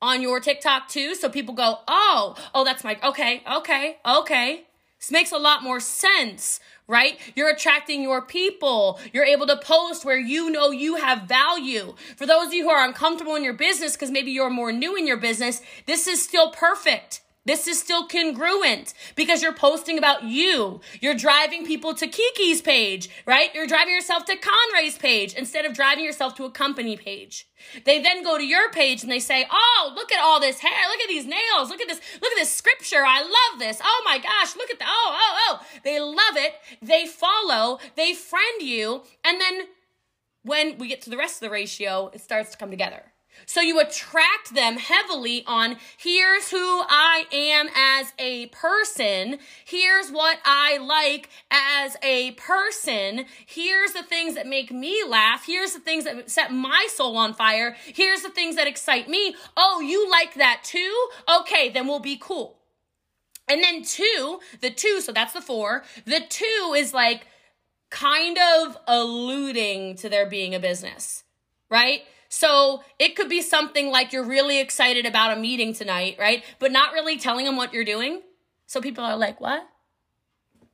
on 0.00 0.22
your 0.22 0.38
TikTok 0.38 0.88
too? 0.88 1.16
So 1.16 1.28
people 1.28 1.54
go, 1.54 1.78
oh, 1.88 2.36
oh, 2.54 2.64
that's 2.64 2.84
my, 2.84 2.98
okay, 3.02 3.42
okay, 3.50 3.98
okay. 4.06 4.64
This 5.02 5.10
makes 5.10 5.32
a 5.32 5.38
lot 5.38 5.64
more 5.64 5.80
sense 5.80 6.60
right? 6.88 7.18
You're 7.34 7.48
attracting 7.48 8.02
your 8.02 8.22
people. 8.22 9.00
You're 9.12 9.24
able 9.24 9.46
to 9.46 9.56
post 9.56 10.04
where 10.04 10.18
you 10.18 10.50
know 10.50 10.70
you 10.70 10.96
have 10.96 11.22
value. 11.22 11.94
For 12.16 12.26
those 12.26 12.48
of 12.48 12.52
you 12.52 12.64
who 12.64 12.70
are 12.70 12.86
uncomfortable 12.86 13.34
in 13.34 13.44
your 13.44 13.54
business 13.54 13.92
because 13.92 14.10
maybe 14.10 14.30
you're 14.30 14.50
more 14.50 14.72
new 14.72 14.94
in 14.96 15.06
your 15.06 15.16
business, 15.16 15.62
this 15.86 16.06
is 16.06 16.22
still 16.22 16.50
perfect. 16.50 17.22
This 17.44 17.66
is 17.66 17.80
still 17.80 18.06
congruent 18.06 18.94
because 19.16 19.42
you're 19.42 19.52
posting 19.52 19.98
about 19.98 20.22
you. 20.22 20.80
You're 21.00 21.16
driving 21.16 21.66
people 21.66 21.92
to 21.94 22.06
Kiki's 22.06 22.62
page, 22.62 23.10
right? 23.26 23.52
You're 23.52 23.66
driving 23.66 23.94
yourself 23.94 24.24
to 24.26 24.36
Conray's 24.36 24.96
page 24.96 25.34
instead 25.34 25.64
of 25.64 25.74
driving 25.74 26.04
yourself 26.04 26.36
to 26.36 26.44
a 26.44 26.52
company 26.52 26.96
page. 26.96 27.48
They 27.84 28.00
then 28.00 28.22
go 28.22 28.38
to 28.38 28.44
your 28.44 28.70
page 28.70 29.02
and 29.02 29.10
they 29.10 29.18
say, 29.18 29.44
Oh, 29.50 29.92
look 29.96 30.12
at 30.12 30.22
all 30.22 30.38
this 30.38 30.60
hair. 30.60 30.88
Look 30.88 31.00
at 31.00 31.08
these 31.08 31.26
nails. 31.26 31.68
Look 31.68 31.80
at 31.80 31.88
this. 31.88 32.00
Look 32.20 32.30
at 32.30 32.38
this 32.38 32.52
scripture. 32.52 33.04
I 33.04 33.22
love 33.22 33.58
this. 33.58 33.80
Oh 33.82 34.02
my 34.04 34.18
gosh. 34.18 34.54
Look 34.54 34.70
at 34.70 34.78
the, 34.78 34.84
oh, 34.86 35.16
oh, 35.18 35.36
oh. 35.48 35.66
They 35.82 35.98
love 35.98 36.36
it. 36.36 36.54
They 36.80 37.06
follow. 37.06 37.80
They 37.96 38.14
friend 38.14 38.62
you. 38.62 39.02
And 39.24 39.40
then 39.40 39.62
when 40.44 40.78
we 40.78 40.86
get 40.86 41.02
to 41.02 41.10
the 41.10 41.16
rest 41.16 41.42
of 41.42 41.48
the 41.48 41.52
ratio, 41.52 42.10
it 42.14 42.20
starts 42.20 42.52
to 42.52 42.56
come 42.56 42.70
together. 42.70 43.11
So 43.46 43.60
you 43.60 43.80
attract 43.80 44.54
them 44.54 44.76
heavily 44.76 45.44
on 45.46 45.76
here's 45.96 46.50
who 46.50 46.82
I 46.88 47.26
am 47.32 47.68
as 47.74 48.12
a 48.18 48.46
person. 48.46 49.38
Here's 49.64 50.10
what 50.10 50.38
I 50.44 50.78
like 50.78 51.28
as 51.50 51.96
a 52.02 52.32
person. 52.32 53.26
Here's 53.46 53.92
the 53.92 54.02
things 54.02 54.34
that 54.34 54.46
make 54.46 54.70
me 54.70 55.02
laugh. 55.06 55.44
Here's 55.46 55.72
the 55.72 55.80
things 55.80 56.04
that 56.04 56.30
set 56.30 56.52
my 56.52 56.86
soul 56.94 57.16
on 57.16 57.34
fire. 57.34 57.76
Here's 57.84 58.22
the 58.22 58.30
things 58.30 58.56
that 58.56 58.66
excite 58.66 59.08
me. 59.08 59.34
Oh, 59.56 59.80
you 59.80 60.10
like 60.10 60.34
that 60.34 60.60
too? 60.64 61.08
Okay, 61.40 61.70
then 61.70 61.86
we'll 61.86 62.00
be 62.00 62.16
cool. 62.20 62.58
And 63.48 63.62
then 63.62 63.82
two, 63.82 64.40
the 64.60 64.70
two, 64.70 65.00
so 65.00 65.12
that's 65.12 65.32
the 65.32 65.40
four. 65.40 65.84
The 66.04 66.20
two 66.28 66.74
is 66.76 66.94
like 66.94 67.26
kind 67.90 68.38
of 68.38 68.76
alluding 68.86 69.96
to 69.96 70.08
there 70.08 70.26
being 70.26 70.54
a 70.54 70.60
business, 70.60 71.24
right? 71.68 72.02
So 72.32 72.82
it 72.98 73.14
could 73.14 73.28
be 73.28 73.42
something 73.42 73.90
like 73.90 74.14
you're 74.14 74.24
really 74.24 74.58
excited 74.58 75.04
about 75.04 75.36
a 75.36 75.40
meeting 75.40 75.74
tonight, 75.74 76.16
right? 76.18 76.42
But 76.58 76.72
not 76.72 76.94
really 76.94 77.18
telling 77.18 77.44
them 77.44 77.56
what 77.56 77.74
you're 77.74 77.84
doing. 77.84 78.22
So 78.66 78.80
people 78.80 79.04
are 79.04 79.18
like, 79.18 79.38
what? 79.38 79.68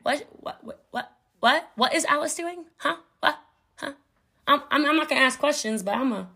What? 0.04 0.28
What? 0.38 0.60
What? 0.92 1.12
What? 1.40 1.70
What, 1.74 1.94
is 1.94 2.04
Alice 2.04 2.36
doing? 2.36 2.66
Huh? 2.76 2.98
What? 3.18 3.40
Huh? 3.74 3.94
I'm, 4.46 4.62
I'm, 4.70 4.86
I'm 4.86 4.96
not 4.96 5.08
gonna 5.08 5.20
ask 5.20 5.36
questions, 5.40 5.82
but 5.82 5.96
I'm 5.96 6.12
a, 6.12 6.28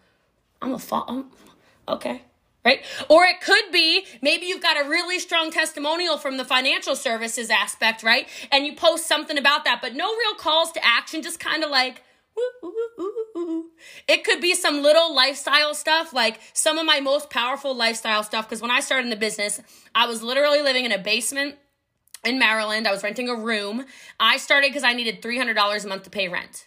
I'm 0.60 0.74
a, 0.74 0.78
fa- 0.80 1.04
I'm, 1.06 1.30
okay 1.86 2.22
right? 2.64 2.84
Or 3.08 3.24
it 3.24 3.40
could 3.40 3.72
be 3.72 4.06
maybe 4.22 4.46
you've 4.46 4.62
got 4.62 4.80
a 4.80 4.88
really 4.88 5.18
strong 5.18 5.50
testimonial 5.50 6.16
from 6.16 6.36
the 6.36 6.44
financial 6.44 6.94
services 6.94 7.50
aspect, 7.50 8.04
right? 8.04 8.28
And 8.52 8.64
you 8.64 8.76
post 8.76 9.08
something 9.08 9.36
about 9.36 9.64
that, 9.64 9.80
but 9.82 9.96
no 9.96 10.06
real 10.16 10.34
calls 10.36 10.70
to 10.72 10.86
action, 10.86 11.22
just 11.22 11.40
kind 11.40 11.64
of 11.64 11.70
like, 11.70 12.04
it 14.08 14.24
could 14.24 14.40
be 14.40 14.54
some 14.54 14.82
little 14.82 15.14
lifestyle 15.14 15.74
stuff, 15.74 16.12
like 16.12 16.40
some 16.52 16.78
of 16.78 16.86
my 16.86 17.00
most 17.00 17.30
powerful 17.30 17.74
lifestyle 17.74 18.22
stuff. 18.22 18.48
Because 18.48 18.62
when 18.62 18.70
I 18.70 18.80
started 18.80 19.04
in 19.04 19.10
the 19.10 19.16
business, 19.16 19.60
I 19.94 20.06
was 20.06 20.22
literally 20.22 20.62
living 20.62 20.84
in 20.84 20.92
a 20.92 20.98
basement 20.98 21.56
in 22.24 22.38
Maryland. 22.38 22.86
I 22.86 22.92
was 22.92 23.02
renting 23.02 23.28
a 23.28 23.34
room. 23.34 23.84
I 24.20 24.36
started 24.36 24.70
because 24.70 24.84
I 24.84 24.92
needed 24.92 25.22
$300 25.22 25.84
a 25.84 25.88
month 25.88 26.04
to 26.04 26.10
pay 26.10 26.28
rent 26.28 26.66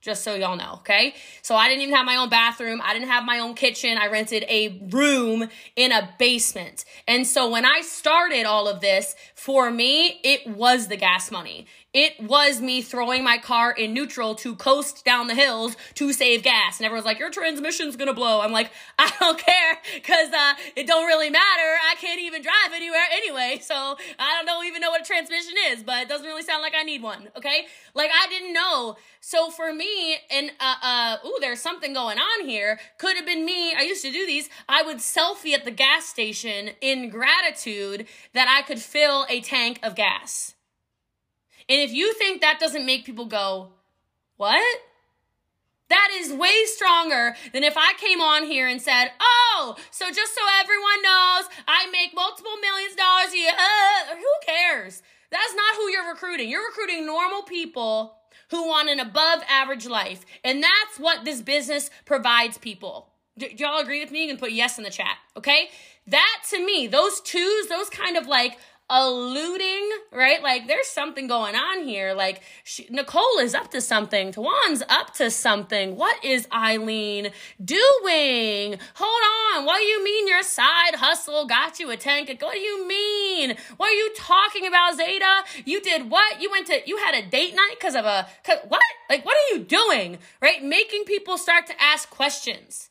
just 0.00 0.22
so 0.22 0.34
y'all 0.34 0.56
know, 0.56 0.74
okay? 0.74 1.14
So 1.42 1.56
I 1.56 1.68
didn't 1.68 1.82
even 1.82 1.94
have 1.94 2.06
my 2.06 2.16
own 2.16 2.28
bathroom. 2.28 2.80
I 2.84 2.94
didn't 2.94 3.08
have 3.08 3.24
my 3.24 3.40
own 3.40 3.54
kitchen. 3.54 3.98
I 3.98 4.06
rented 4.06 4.44
a 4.48 4.80
room 4.90 5.48
in 5.74 5.92
a 5.92 6.08
basement. 6.18 6.84
And 7.06 7.26
so 7.26 7.50
when 7.50 7.64
I 7.64 7.80
started 7.80 8.44
all 8.44 8.68
of 8.68 8.80
this, 8.80 9.16
for 9.34 9.70
me, 9.70 10.20
it 10.22 10.46
was 10.46 10.88
the 10.88 10.96
gas 10.96 11.30
money. 11.30 11.66
It 11.94 12.20
was 12.20 12.60
me 12.60 12.82
throwing 12.82 13.24
my 13.24 13.38
car 13.38 13.72
in 13.72 13.94
neutral 13.94 14.34
to 14.36 14.54
coast 14.54 15.06
down 15.06 15.26
the 15.26 15.34
hills 15.34 15.74
to 15.94 16.12
save 16.12 16.42
gas. 16.42 16.78
And 16.78 16.84
everyone's 16.84 17.06
like, 17.06 17.18
your 17.18 17.30
transmission's 17.30 17.96
gonna 17.96 18.12
blow. 18.12 18.42
I'm 18.42 18.52
like, 18.52 18.70
I 18.98 19.10
don't 19.18 19.38
care 19.38 19.78
because 19.94 20.30
uh, 20.30 20.54
it 20.76 20.86
don't 20.86 21.06
really 21.06 21.30
matter. 21.30 21.78
I 21.90 21.94
can't 21.98 22.20
even 22.20 22.42
drive 22.42 22.74
anywhere 22.74 23.06
anyway. 23.10 23.60
So 23.62 23.74
I 24.18 24.36
don't 24.36 24.44
know, 24.44 24.62
even 24.62 24.82
know 24.82 24.90
what 24.90 25.00
a 25.00 25.04
transmission 25.04 25.54
is, 25.70 25.82
but 25.82 26.02
it 26.02 26.08
doesn't 26.10 26.26
really 26.26 26.42
sound 26.42 26.60
like 26.60 26.74
I 26.78 26.82
need 26.82 27.02
one. 27.02 27.30
Okay. 27.34 27.66
Like 27.94 28.10
I 28.14 28.28
didn't 28.28 28.52
know. 28.52 28.98
So 29.20 29.50
for 29.50 29.72
me, 29.72 30.18
and 30.30 30.50
uh, 30.60 30.74
uh, 30.82 31.16
ooh, 31.26 31.38
there's 31.40 31.60
something 31.60 31.94
going 31.94 32.18
on 32.18 32.46
here. 32.46 32.78
Could 32.98 33.16
have 33.16 33.24
been 33.24 33.46
me. 33.46 33.72
I 33.74 33.80
used 33.80 34.04
to 34.04 34.12
do 34.12 34.26
these. 34.26 34.50
I 34.68 34.82
would 34.82 34.98
selfie 34.98 35.54
at 35.54 35.64
the 35.64 35.70
gas 35.70 36.04
station 36.04 36.70
in 36.82 37.08
gratitude 37.08 38.06
that 38.34 38.46
I 38.46 38.66
could 38.66 38.78
fill 38.78 39.24
a 39.30 39.40
tank 39.40 39.80
of 39.82 39.94
gas. 39.94 40.54
And 41.68 41.80
if 41.80 41.92
you 41.92 42.14
think 42.14 42.40
that 42.40 42.58
doesn't 42.60 42.86
make 42.86 43.04
people 43.04 43.26
go, 43.26 43.70
what? 44.36 44.80
That 45.88 46.10
is 46.14 46.32
way 46.32 46.64
stronger 46.64 47.34
than 47.52 47.64
if 47.64 47.76
I 47.76 47.94
came 47.98 48.20
on 48.20 48.44
here 48.44 48.68
and 48.68 48.80
said, 48.80 49.10
oh, 49.20 49.76
so 49.90 50.10
just 50.10 50.34
so 50.34 50.40
everyone 50.60 51.02
knows, 51.02 51.44
I 51.66 51.90
make 51.90 52.14
multiple 52.14 52.56
millions 52.60 52.92
of 52.92 52.98
dollars 52.98 53.32
a 53.32 53.36
year. 53.36 53.52
Uh, 53.52 54.16
who 54.16 54.46
cares? 54.46 55.02
That's 55.30 55.54
not 55.54 55.76
who 55.76 55.88
you're 55.90 56.08
recruiting. 56.08 56.48
You're 56.48 56.66
recruiting 56.66 57.06
normal 57.06 57.42
people 57.42 58.14
who 58.50 58.66
want 58.66 58.88
an 58.88 59.00
above 59.00 59.40
average 59.48 59.86
life. 59.86 60.24
And 60.44 60.62
that's 60.62 60.98
what 60.98 61.24
this 61.24 61.42
business 61.42 61.90
provides 62.04 62.58
people. 62.58 63.10
Do, 63.36 63.46
y'all 63.56 63.80
agree 63.80 64.00
with 64.00 64.10
me? 64.10 64.22
You 64.22 64.28
can 64.28 64.38
put 64.38 64.52
yes 64.52 64.78
in 64.78 64.84
the 64.84 64.90
chat, 64.90 65.16
okay? 65.36 65.68
That 66.06 66.42
to 66.50 66.64
me, 66.64 66.86
those 66.86 67.20
twos, 67.20 67.68
those 67.68 67.90
kind 67.90 68.16
of 68.16 68.26
like 68.26 68.58
alluding, 68.90 69.90
right? 70.12 70.42
Like 70.42 70.66
there's 70.66 70.86
something 70.86 71.26
going 71.26 71.54
on 71.54 71.84
here. 71.84 72.14
Like 72.14 72.42
she, 72.64 72.86
Nicole 72.90 73.38
is 73.40 73.54
up 73.54 73.70
to 73.72 73.80
something. 73.80 74.32
Tawan's 74.32 74.82
up 74.88 75.14
to 75.14 75.30
something. 75.30 75.96
What 75.96 76.24
is 76.24 76.48
Eileen 76.52 77.30
doing? 77.62 78.78
Hold 78.94 79.56
on. 79.56 79.66
What 79.66 79.78
do 79.78 79.84
you 79.84 80.02
mean 80.02 80.28
your 80.28 80.42
side 80.42 80.94
hustle 80.94 81.46
got 81.46 81.78
you 81.78 81.90
a 81.90 81.96
tank? 81.96 82.28
What 82.40 82.54
do 82.54 82.58
you 82.58 82.86
mean? 82.86 83.56
What 83.76 83.90
are 83.90 83.92
you 83.92 84.12
talking 84.16 84.66
about, 84.66 84.96
Zeta? 84.96 85.44
You 85.64 85.80
did 85.80 86.10
what? 86.10 86.40
You 86.40 86.50
went 86.50 86.66
to, 86.68 86.80
you 86.86 86.96
had 86.98 87.14
a 87.14 87.28
date 87.28 87.54
night 87.54 87.76
because 87.78 87.94
of 87.94 88.04
a, 88.04 88.26
cause, 88.44 88.58
what? 88.68 88.82
Like, 89.10 89.24
what 89.24 89.36
are 89.36 89.56
you 89.56 89.64
doing? 89.64 90.18
Right? 90.40 90.62
Making 90.62 91.04
people 91.04 91.38
start 91.38 91.66
to 91.66 91.74
ask 91.80 92.08
questions. 92.10 92.90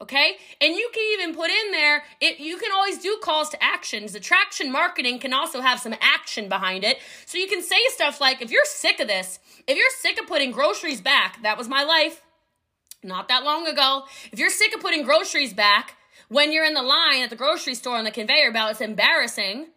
Okay? 0.00 0.32
And 0.60 0.74
you 0.74 0.90
can 0.92 1.04
even 1.14 1.34
put 1.34 1.50
in 1.50 1.70
there, 1.70 2.02
it, 2.20 2.40
you 2.40 2.58
can 2.58 2.72
always 2.72 2.98
do 2.98 3.18
calls 3.22 3.48
to 3.50 3.62
actions. 3.62 4.14
Attraction 4.14 4.70
marketing 4.70 5.18
can 5.18 5.32
also 5.32 5.60
have 5.60 5.80
some 5.80 5.94
action 6.00 6.48
behind 6.48 6.84
it. 6.84 6.98
So 7.26 7.38
you 7.38 7.46
can 7.46 7.62
say 7.62 7.78
stuff 7.88 8.20
like, 8.20 8.42
if 8.42 8.50
you're 8.50 8.64
sick 8.64 9.00
of 9.00 9.08
this, 9.08 9.38
if 9.66 9.76
you're 9.76 9.86
sick 9.98 10.20
of 10.20 10.26
putting 10.26 10.50
groceries 10.50 11.00
back, 11.00 11.42
that 11.42 11.56
was 11.56 11.68
my 11.68 11.84
life 11.84 12.22
not 13.04 13.28
that 13.28 13.44
long 13.44 13.66
ago. 13.66 14.04
If 14.32 14.38
you're 14.38 14.50
sick 14.50 14.74
of 14.74 14.80
putting 14.80 15.04
groceries 15.04 15.52
back 15.52 15.96
when 16.28 16.52
you're 16.52 16.64
in 16.64 16.74
the 16.74 16.82
line 16.82 17.22
at 17.22 17.30
the 17.30 17.36
grocery 17.36 17.74
store 17.74 17.96
on 17.96 18.04
the 18.04 18.10
conveyor 18.10 18.52
belt, 18.52 18.72
it's 18.72 18.80
embarrassing. 18.80 19.68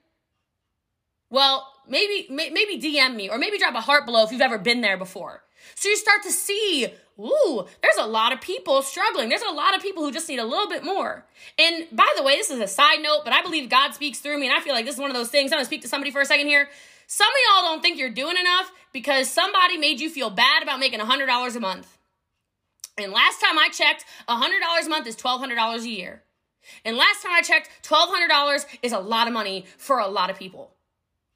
Well, 1.29 1.67
maybe 1.87 2.27
maybe 2.29 2.79
DM 2.79 3.15
me 3.15 3.29
or 3.29 3.37
maybe 3.37 3.57
drop 3.57 3.75
a 3.75 3.81
heart 3.81 4.05
below 4.05 4.23
if 4.23 4.31
you've 4.31 4.41
ever 4.41 4.57
been 4.57 4.81
there 4.81 4.97
before. 4.97 5.43
So 5.75 5.89
you 5.89 5.97
start 5.97 6.23
to 6.23 6.31
see 6.31 6.87
ooh, 7.19 7.65
there's 7.81 7.97
a 7.97 8.05
lot 8.05 8.33
of 8.33 8.41
people 8.41 8.81
struggling. 8.81 9.29
There's 9.29 9.41
a 9.41 9.53
lot 9.53 9.75
of 9.75 9.81
people 9.81 10.03
who 10.03 10.11
just 10.11 10.29
need 10.29 10.39
a 10.39 10.45
little 10.45 10.67
bit 10.67 10.83
more. 10.83 11.25
And 11.57 11.87
by 11.91 12.11
the 12.15 12.23
way, 12.23 12.35
this 12.35 12.49
is 12.49 12.59
a 12.59 12.67
side 12.67 13.01
note, 13.01 13.21
but 13.23 13.33
I 13.33 13.41
believe 13.41 13.69
God 13.69 13.93
speaks 13.93 14.19
through 14.19 14.39
me. 14.39 14.47
And 14.47 14.55
I 14.55 14.59
feel 14.59 14.73
like 14.73 14.85
this 14.85 14.95
is 14.95 15.01
one 15.01 15.09
of 15.09 15.15
those 15.15 15.29
things. 15.29 15.51
I'm 15.51 15.59
to 15.59 15.65
speak 15.65 15.81
to 15.81 15.87
somebody 15.87 16.11
for 16.11 16.21
a 16.21 16.25
second 16.25 16.47
here. 16.47 16.69
Some 17.07 17.27
of 17.27 17.33
y'all 17.47 17.71
don't 17.71 17.81
think 17.81 17.97
you're 17.97 18.09
doing 18.09 18.35
enough 18.37 18.71
because 18.91 19.29
somebody 19.29 19.77
made 19.77 19.99
you 19.99 20.09
feel 20.09 20.29
bad 20.29 20.61
about 20.61 20.79
making 20.79 20.99
$100 20.99 21.55
a 21.55 21.59
month. 21.59 21.97
And 22.97 23.11
last 23.11 23.39
time 23.39 23.57
I 23.57 23.69
checked, 23.69 24.05
$100 24.27 24.85
a 24.85 24.89
month 24.89 25.07
is 25.07 25.15
$1,200 25.15 25.83
a 25.83 25.89
year. 25.89 26.23
And 26.83 26.97
last 26.97 27.23
time 27.23 27.31
I 27.31 27.41
checked, 27.41 27.69
$1,200 27.83 28.65
is 28.81 28.91
a 28.91 28.99
lot 28.99 29.27
of 29.27 29.33
money 29.33 29.65
for 29.77 29.99
a 29.99 30.07
lot 30.07 30.29
of 30.29 30.37
people. 30.37 30.76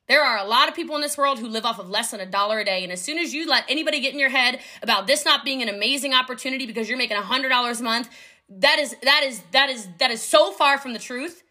There 0.07 0.23
are 0.23 0.37
a 0.37 0.43
lot 0.43 0.67
of 0.67 0.75
people 0.75 0.95
in 0.95 1.01
this 1.01 1.17
world 1.17 1.39
who 1.39 1.47
live 1.47 1.65
off 1.65 1.79
of 1.79 1.89
less 1.89 2.11
than 2.11 2.19
a 2.19 2.25
dollar 2.25 2.59
a 2.59 2.65
day. 2.65 2.83
And 2.83 2.91
as 2.91 3.01
soon 3.01 3.17
as 3.17 3.33
you 3.33 3.47
let 3.47 3.63
anybody 3.69 3.99
get 4.01 4.13
in 4.13 4.19
your 4.19 4.29
head 4.29 4.59
about 4.81 5.07
this 5.07 5.23
not 5.23 5.45
being 5.45 5.61
an 5.61 5.69
amazing 5.69 6.13
opportunity 6.13 6.65
because 6.65 6.89
you're 6.89 6.97
making 6.97 7.17
a 7.17 7.21
hundred 7.21 7.49
dollars 7.49 7.79
a 7.79 7.83
month, 7.83 8.09
that 8.49 8.79
is 8.79 8.95
that 9.03 9.23
is 9.23 9.41
that 9.51 9.69
is 9.69 9.87
that 9.99 10.11
is 10.11 10.21
so 10.21 10.51
far 10.51 10.77
from 10.77 10.93
the 10.93 10.99
truth. 10.99 11.43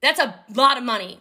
That's 0.00 0.20
a 0.20 0.38
lot 0.54 0.78
of 0.78 0.84
money. 0.84 1.20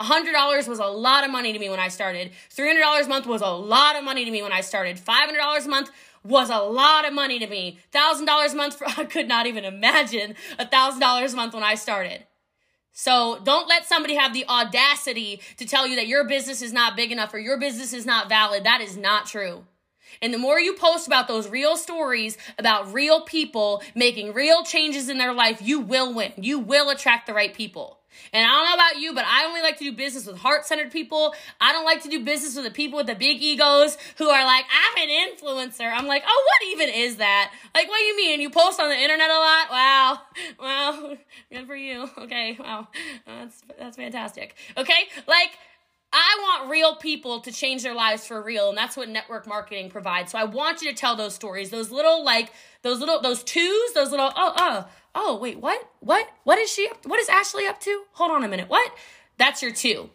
$100 0.00 0.68
was 0.68 0.78
a 0.80 0.86
lot 0.86 1.24
of 1.24 1.30
money 1.30 1.52
to 1.52 1.58
me 1.58 1.68
when 1.68 1.78
I 1.78 1.88
started. 1.88 2.32
$300 2.50 3.04
a 3.04 3.08
month 3.08 3.26
was 3.26 3.42
a 3.42 3.48
lot 3.48 3.96
of 3.96 4.02
money 4.02 4.24
to 4.24 4.30
me 4.30 4.42
when 4.42 4.52
I 4.52 4.60
started. 4.60 4.96
$500 4.96 5.64
a 5.64 5.68
month 5.68 5.90
was 6.24 6.50
a 6.50 6.58
lot 6.58 7.06
of 7.06 7.12
money 7.12 7.38
to 7.38 7.46
me. 7.46 7.78
$1,000 7.92 8.52
a 8.52 8.56
month, 8.56 8.76
for, 8.76 8.86
I 8.96 9.04
could 9.04 9.28
not 9.28 9.46
even 9.46 9.64
imagine 9.64 10.34
$1,000 10.58 11.32
a 11.32 11.36
month 11.36 11.54
when 11.54 11.62
I 11.62 11.74
started. 11.76 12.24
So 12.96 13.40
don't 13.42 13.68
let 13.68 13.86
somebody 13.86 14.14
have 14.14 14.32
the 14.32 14.46
audacity 14.48 15.40
to 15.56 15.66
tell 15.66 15.86
you 15.86 15.96
that 15.96 16.06
your 16.06 16.26
business 16.26 16.62
is 16.62 16.72
not 16.72 16.96
big 16.96 17.10
enough 17.10 17.34
or 17.34 17.40
your 17.40 17.58
business 17.58 17.92
is 17.92 18.06
not 18.06 18.28
valid. 18.28 18.62
That 18.64 18.80
is 18.80 18.96
not 18.96 19.26
true. 19.26 19.64
And 20.22 20.32
the 20.32 20.38
more 20.38 20.60
you 20.60 20.74
post 20.74 21.08
about 21.08 21.26
those 21.26 21.48
real 21.48 21.76
stories 21.76 22.38
about 22.56 22.94
real 22.94 23.22
people 23.22 23.82
making 23.96 24.32
real 24.32 24.62
changes 24.62 25.08
in 25.08 25.18
their 25.18 25.34
life, 25.34 25.60
you 25.60 25.80
will 25.80 26.14
win. 26.14 26.32
You 26.36 26.60
will 26.60 26.88
attract 26.88 27.26
the 27.26 27.34
right 27.34 27.52
people. 27.52 27.98
And 28.32 28.44
I 28.44 28.48
don't 28.48 28.64
know 28.68 28.74
about 28.74 29.00
you, 29.00 29.14
but 29.14 29.24
I 29.26 29.44
only 29.44 29.62
like 29.62 29.78
to 29.78 29.84
do 29.84 29.92
business 29.92 30.26
with 30.26 30.38
heart 30.38 30.66
centered 30.66 30.90
people. 30.90 31.34
I 31.60 31.72
don't 31.72 31.84
like 31.84 32.02
to 32.02 32.08
do 32.08 32.24
business 32.24 32.56
with 32.56 32.64
the 32.64 32.70
people 32.70 32.96
with 32.96 33.06
the 33.06 33.14
big 33.14 33.42
egos 33.42 33.96
who 34.18 34.28
are 34.28 34.44
like, 34.44 34.64
I'm 34.72 35.08
an 35.08 35.30
influencer. 35.30 35.92
I'm 35.92 36.06
like, 36.06 36.22
oh, 36.26 36.46
what 36.46 36.68
even 36.70 36.88
is 36.94 37.16
that? 37.16 37.52
Like, 37.74 37.88
what 37.88 37.98
do 37.98 38.04
you 38.04 38.16
mean? 38.16 38.40
You 38.40 38.50
post 38.50 38.80
on 38.80 38.88
the 38.88 38.98
internet 38.98 39.30
a 39.30 39.38
lot? 39.38 39.70
Wow. 39.70 40.20
Wow. 40.58 41.16
Good 41.52 41.66
for 41.66 41.76
you. 41.76 42.08
Okay. 42.18 42.56
Wow. 42.58 42.88
That's, 43.26 43.62
that's 43.78 43.96
fantastic. 43.96 44.54
Okay. 44.76 45.08
Like, 45.26 45.50
I 46.14 46.38
want 46.42 46.70
real 46.70 46.94
people 46.94 47.40
to 47.40 47.50
change 47.50 47.82
their 47.82 47.94
lives 47.94 48.24
for 48.24 48.40
real, 48.40 48.68
and 48.68 48.78
that's 48.78 48.96
what 48.96 49.08
network 49.08 49.48
marketing 49.48 49.90
provides. 49.90 50.30
So 50.30 50.38
I 50.38 50.44
want 50.44 50.80
you 50.80 50.88
to 50.90 50.96
tell 50.96 51.16
those 51.16 51.34
stories, 51.34 51.70
those 51.70 51.90
little 51.90 52.24
like 52.24 52.52
those 52.82 53.00
little 53.00 53.20
those 53.20 53.42
twos, 53.42 53.92
those 53.94 54.12
little 54.12 54.30
oh 54.36 54.52
oh 54.56 54.86
oh 55.14 55.36
wait 55.36 55.58
what 55.60 55.88
what 56.00 56.28
what 56.44 56.58
is 56.58 56.70
she 56.70 56.88
up, 56.88 57.04
what 57.06 57.20
is 57.20 57.28
Ashley 57.28 57.66
up 57.66 57.80
to? 57.80 58.02
Hold 58.12 58.30
on 58.30 58.44
a 58.44 58.48
minute, 58.48 58.68
what? 58.68 58.92
That's 59.36 59.62
your 59.62 59.72
two, 59.72 60.10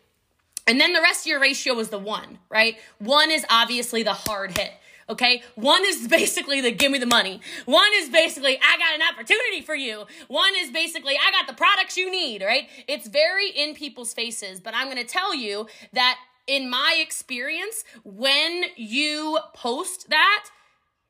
and 0.68 0.80
then 0.80 0.94
the 0.94 1.02
rest 1.02 1.26
of 1.26 1.28
your 1.28 1.40
ratio 1.40 1.78
is 1.80 1.90
the 1.90 2.00
one, 2.00 2.40
right? 2.50 2.78
One 3.00 3.32
is 3.32 3.46
obviously 3.50 4.04
the 4.04 4.14
hard 4.14 4.58
hit. 4.58 4.72
Okay. 5.10 5.42
One 5.56 5.84
is 5.86 6.08
basically 6.08 6.62
the 6.62 6.72
give 6.72 6.92
me 6.92 7.00
the 7.00 7.06
money. 7.06 7.42
One 7.66 7.90
is 7.96 8.10
basically, 8.10 8.60
I 8.62 8.78
got 8.78 8.94
an 8.94 9.02
opportunity 9.12 9.62
for 9.62 9.76
you. 9.76 10.06
One 10.28 10.54
is 10.56 10.70
basically, 10.70 11.16
I 11.16 11.32
got 11.32 11.48
the 11.48 11.54
products 11.54 11.98
you 11.98 12.12
need, 12.12 12.44
right? 12.44 12.70
It's 12.88 13.08
very 13.08 13.50
in 13.50 13.74
people's 13.74 14.14
faces, 14.14 14.60
but 14.60 14.76
I'm 14.76 14.86
going 14.86 14.98
to 14.98 15.04
tell 15.04 15.34
you 15.34 15.68
that 15.94 16.20
in 16.46 16.70
my 16.70 16.98
experience, 17.00 17.84
when 18.04 18.66
you 18.76 19.40
post 19.54 20.10
that, 20.10 20.46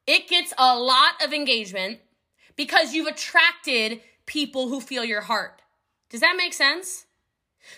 it 0.08 0.28
gets 0.28 0.54
a 0.58 0.78
lot 0.78 1.23
of 1.23 1.34
engagement 1.34 1.99
because 2.60 2.93
you've 2.93 3.08
attracted 3.08 4.02
people 4.26 4.67
who 4.67 4.82
feel 4.82 5.06
your 5.06 5.22
heart. 5.22 5.62
Does 6.10 6.19
that 6.19 6.36
make 6.36 6.52
sense? 6.52 7.06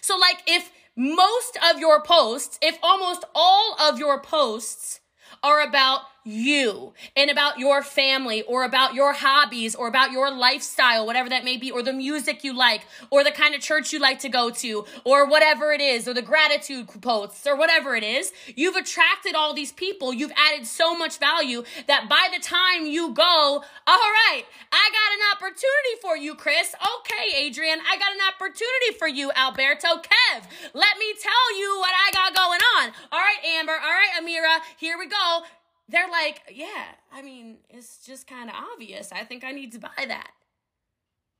So, 0.02 0.18
like, 0.18 0.42
if 0.48 0.72
most 0.96 1.56
of 1.70 1.80
your 1.80 2.02
posts, 2.02 2.58
if 2.64 2.80
almost 2.82 3.24
all 3.36 3.76
of 3.80 4.00
your 4.00 4.20
posts 4.20 5.02
are 5.44 5.62
about 5.62 6.02
you 6.24 6.94
and 7.16 7.30
about 7.30 7.58
your 7.58 7.82
family 7.82 8.44
or 8.44 8.64
about 8.64 8.94
your 8.94 9.14
hobbies 9.14 9.76
or 9.76 9.88
about 9.88 10.12
your 10.12 10.32
lifestyle, 10.32 11.06
whatever 11.06 11.30
that 11.30 11.44
may 11.44 11.58
be, 11.58 11.72
or 11.72 11.82
the 11.82 11.94
music 11.94 12.44
you 12.44 12.56
like, 12.56 12.86
or 13.10 13.24
the 13.24 13.32
kind 13.32 13.56
of 13.56 13.62
church 13.62 13.92
you 13.92 14.00
like 14.00 14.20
to 14.20 14.30
go 14.30 14.50
to, 14.50 14.86
or 15.04 15.28
whatever 15.28 15.72
it 15.72 15.82
is, 15.82 16.08
or 16.08 16.14
the 16.14 16.22
gratitude 16.22 16.88
posts, 17.02 17.48
or 17.48 17.56
whatever 17.56 17.96
it 17.96 18.04
is, 18.04 18.32
you've 18.56 18.76
attracted 18.76 19.36
all 19.36 19.54
these 19.54 19.72
people. 19.72 20.14
You've 20.14 20.32
added 20.36 20.68
so 20.68 20.96
much 20.96 21.18
value 21.18 21.64
that 21.88 22.08
by 22.10 22.28
the 22.34 22.42
time 22.42 22.86
you 22.86 23.14
go, 23.14 23.24
all 23.24 23.64
right, 23.88 24.44
I 24.72 24.90
got 24.92 25.14
an 25.14 25.22
opportunity 25.36 25.96
for 26.02 26.16
you, 26.18 26.36
Chris. 26.36 26.74
Okay, 26.76 27.46
Adrian, 27.46 27.80
I 27.80 27.98
got 27.98 28.12
an 28.12 28.22
opportunity 28.34 28.98
for 28.98 29.08
you, 29.08 29.32
Alberto. 29.36 29.88
Kev, 29.88 30.44
let 30.74 30.98
me 30.98 31.14
tell 31.22 31.60
you 31.60 31.78
what 31.80 31.92
I 31.92 32.12
got 32.14 32.36
going 32.36 32.60
on. 32.78 32.92
All 33.12 33.20
right, 33.20 33.58
Amber. 33.58 33.74
All 33.74 33.78
right, 33.78 34.22
Amira. 34.22 34.62
Here 34.78 34.98
we 34.98 35.08
go 35.08 35.44
they're 35.92 36.10
like, 36.10 36.42
yeah, 36.52 36.86
I 37.14 37.22
mean, 37.22 37.58
it's 37.70 38.06
just 38.06 38.28
kind 38.28 38.50
of 38.50 38.56
obvious. 38.74 39.12
I 39.12 39.24
think 39.24 39.44
I 39.44 39.52
need 39.52 39.74
to 39.74 39.80
buy 39.80 40.06
that. 40.08 40.32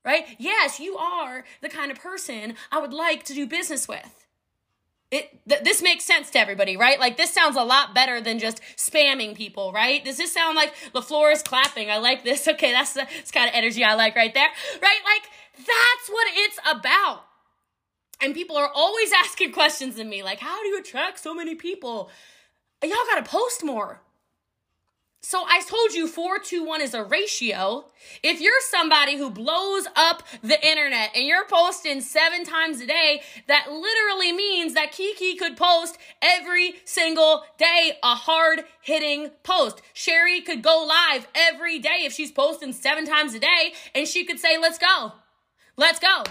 Right? 0.04 0.26
Yes, 0.40 0.80
you 0.80 0.98
are 0.98 1.46
the 1.62 1.70
kind 1.70 1.92
of 1.92 2.00
person 2.00 2.56
I 2.72 2.80
would 2.80 2.94
like 2.94 3.24
to 3.26 3.34
do 3.34 3.46
business 3.48 3.88
with. 3.88 4.26
It 5.12 5.48
th- 5.48 5.64
this 5.64 5.82
makes 5.82 6.06
sense 6.06 6.30
to 6.32 6.40
everybody, 6.40 6.76
right? 6.78 7.00
Like 7.00 7.18
this 7.18 7.34
sounds 7.34 7.56
a 7.56 7.64
lot 7.64 7.94
better 7.94 8.20
than 8.22 8.40
just 8.40 8.62
spamming 8.78 9.36
people, 9.36 9.72
right? 9.74 10.04
Does 10.04 10.18
this 10.18 10.34
sound 10.34 10.56
like 10.56 10.74
LaFleur 10.94 11.34
is 11.34 11.44
clapping? 11.44 11.92
I 11.92 11.98
like 11.98 12.24
this. 12.24 12.48
Okay, 12.48 12.72
that's 12.72 12.94
the 12.94 13.08
that's 13.16 13.32
kind 13.32 13.48
of 13.48 13.56
energy 13.56 13.84
I 13.84 13.94
like 13.94 14.16
right 14.16 14.34
there. 14.34 14.50
Right? 14.82 15.00
Like 15.06 15.24
that's 15.58 16.10
what 16.10 16.28
it's 16.32 16.60
about. 16.70 17.24
And 18.22 18.34
people 18.34 18.58
are 18.58 18.72
always 18.74 19.12
asking 19.18 19.52
questions 19.52 20.00
of 20.00 20.08
me 20.08 20.24
like, 20.24 20.40
how 20.40 20.62
do 20.62 20.68
you 20.68 20.80
attract 20.80 21.20
so 21.20 21.34
many 21.34 21.56
people? 21.56 22.10
y'all 22.84 22.98
gotta 23.08 23.24
post 23.24 23.64
more. 23.64 24.02
So 25.24 25.44
I 25.48 25.62
told 25.62 25.94
you 25.94 26.08
4 26.08 26.40
to 26.40 26.64
1 26.64 26.82
is 26.82 26.96
a 26.96 27.04
ratio. 27.04 27.86
If 28.24 28.42
you're 28.42 28.54
somebody 28.70 29.18
who 29.18 29.30
blows 29.30 29.86
up 29.96 30.24
the 30.42 30.60
internet 30.68 31.12
and 31.16 31.26
you're 31.26 31.46
posting 31.46 32.02
seven 32.02 32.44
times 32.44 32.82
a 32.82 32.88
day, 32.88 33.22
that 33.48 33.68
literally 33.72 34.32
means 34.32 34.74
that 34.74 34.92
Kiki 34.92 35.36
could 35.36 35.58
post 35.58 36.00
every 36.24 36.74
single 36.86 37.44
day 37.60 38.00
a 38.02 38.16
hard 38.16 38.64
hitting 38.82 39.30
post. 39.44 39.84
Sherry 39.94 40.42
could 40.42 40.64
go 40.64 40.88
live 40.90 41.28
every 41.36 41.78
day 41.78 42.00
if 42.02 42.14
she's 42.14 42.32
posting 42.32 42.74
seven 42.74 43.06
times 43.06 43.36
a 43.36 43.40
day 43.40 43.74
and 43.94 44.08
she 44.08 44.26
could 44.26 44.40
say, 44.40 44.58
let's 44.58 44.80
go. 44.80 45.14
Let's 45.78 46.00
go. 46.00 46.24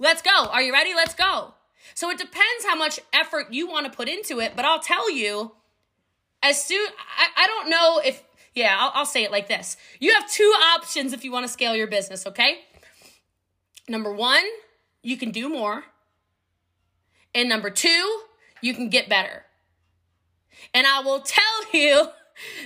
Let's 0.00 0.22
go. 0.22 0.46
Are 0.46 0.60
you 0.60 0.72
ready? 0.72 0.92
Let's 0.92 1.14
go. 1.14 1.54
So 1.94 2.10
it 2.10 2.18
depends 2.18 2.64
how 2.66 2.74
much 2.74 2.98
effort 3.12 3.52
you 3.52 3.68
want 3.68 3.86
to 3.86 3.96
put 3.96 4.08
into 4.08 4.40
it, 4.40 4.54
but 4.56 4.64
I'll 4.64 4.80
tell 4.80 5.08
you, 5.08 5.52
as 6.44 6.62
soon 6.62 6.86
I, 7.18 7.44
I 7.44 7.46
don't 7.48 7.70
know 7.70 8.00
if 8.04 8.22
yeah 8.54 8.76
I'll, 8.78 8.92
I'll 8.94 9.06
say 9.06 9.24
it 9.24 9.32
like 9.32 9.48
this. 9.48 9.76
You 9.98 10.12
have 10.12 10.30
two 10.30 10.52
options 10.76 11.12
if 11.12 11.24
you 11.24 11.32
want 11.32 11.44
to 11.44 11.52
scale 11.52 11.74
your 11.74 11.88
business 11.88 12.26
okay? 12.26 12.60
Number 13.88 14.12
one 14.12 14.44
you 15.02 15.16
can 15.16 15.32
do 15.32 15.48
more. 15.48 15.84
And 17.34 17.48
number 17.48 17.70
two 17.70 18.20
you 18.60 18.74
can 18.74 18.88
get 18.90 19.08
better. 19.08 19.44
And 20.72 20.86
i 20.86 21.00
will 21.00 21.20
tell 21.20 21.42
you 21.72 22.08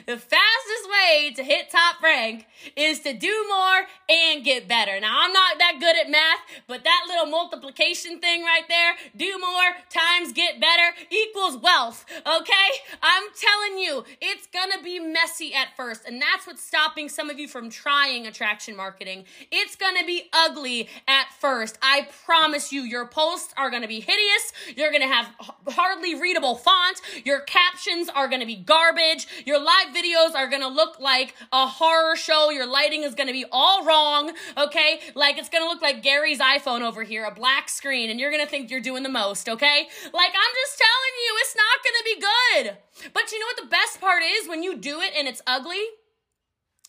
the 0.06 0.16
fastest 0.16 0.88
way 0.90 1.32
to 1.34 1.42
hit 1.42 1.70
top 1.70 2.02
rank 2.02 2.46
is 2.76 3.00
to 3.00 3.12
do 3.12 3.46
more 3.48 3.86
and 4.08 4.44
get 4.44 4.66
better. 4.68 4.98
Now, 5.00 5.20
I'm 5.20 5.32
not 5.32 5.58
that 5.58 5.76
good 5.80 5.96
at 5.96 6.10
math, 6.10 6.40
but 6.66 6.84
that 6.84 7.04
little 7.08 7.26
multiplication 7.26 8.20
thing 8.20 8.42
right 8.42 8.64
there, 8.68 8.94
do 9.16 9.38
more 9.38 9.76
times 9.90 10.32
get 10.32 10.60
better 10.60 10.96
equals 11.10 11.56
wealth, 11.58 12.04
okay? 12.18 12.68
I'm 13.02 13.24
telling 13.36 13.78
you, 13.78 14.04
it's 14.20 14.46
gonna 14.46 14.82
be 14.82 14.98
messy 14.98 15.54
at 15.54 15.76
first, 15.76 16.06
and 16.06 16.20
that's 16.20 16.46
what's 16.46 16.62
stopping 16.62 17.08
some 17.08 17.30
of 17.30 17.38
you 17.38 17.48
from 17.48 17.70
trying 17.70 18.26
attraction 18.26 18.76
marketing. 18.76 19.24
It's 19.50 19.76
gonna 19.76 20.04
be 20.04 20.28
ugly 20.32 20.88
at 21.06 21.26
first. 21.38 21.78
I 21.82 22.08
promise 22.24 22.72
you, 22.72 22.82
your 22.82 23.06
posts 23.06 23.52
are 23.56 23.70
gonna 23.70 23.88
be 23.88 24.00
hideous. 24.00 24.52
You're 24.76 24.92
gonna 24.92 25.06
have 25.06 25.30
hardly 25.68 26.14
readable 26.14 26.54
font. 26.54 27.00
Your 27.24 27.40
captions 27.40 28.08
are 28.08 28.28
gonna 28.28 28.46
be 28.46 28.56
garbage. 28.56 29.26
Your 29.44 29.57
your 29.58 29.66
live 29.66 29.94
videos 29.94 30.34
are 30.34 30.48
gonna 30.48 30.68
look 30.68 31.00
like 31.00 31.34
a 31.52 31.66
horror 31.66 32.16
show. 32.16 32.50
Your 32.50 32.66
lighting 32.66 33.02
is 33.02 33.14
gonna 33.14 33.32
be 33.32 33.44
all 33.50 33.84
wrong, 33.84 34.32
okay? 34.56 35.00
Like 35.14 35.38
it's 35.38 35.48
gonna 35.48 35.64
look 35.64 35.82
like 35.82 36.02
Gary's 36.02 36.38
iPhone 36.38 36.82
over 36.82 37.02
here, 37.02 37.24
a 37.24 37.34
black 37.34 37.68
screen, 37.68 38.10
and 38.10 38.20
you're 38.20 38.30
gonna 38.30 38.46
think 38.46 38.70
you're 38.70 38.80
doing 38.80 39.02
the 39.02 39.08
most, 39.08 39.48
okay? 39.48 39.88
Like 40.12 40.32
I'm 40.34 40.54
just 40.54 40.78
telling 40.78 41.14
you, 41.24 41.36
it's 41.40 41.56
not 41.56 41.84
gonna 41.84 42.04
be 42.04 42.20
good. 42.20 43.12
But 43.12 43.32
you 43.32 43.38
know 43.40 43.46
what 43.46 43.56
the 43.62 43.70
best 43.70 44.00
part 44.00 44.22
is 44.22 44.48
when 44.48 44.62
you 44.62 44.76
do 44.76 45.00
it 45.00 45.12
and 45.16 45.26
it's 45.26 45.42
ugly? 45.46 45.82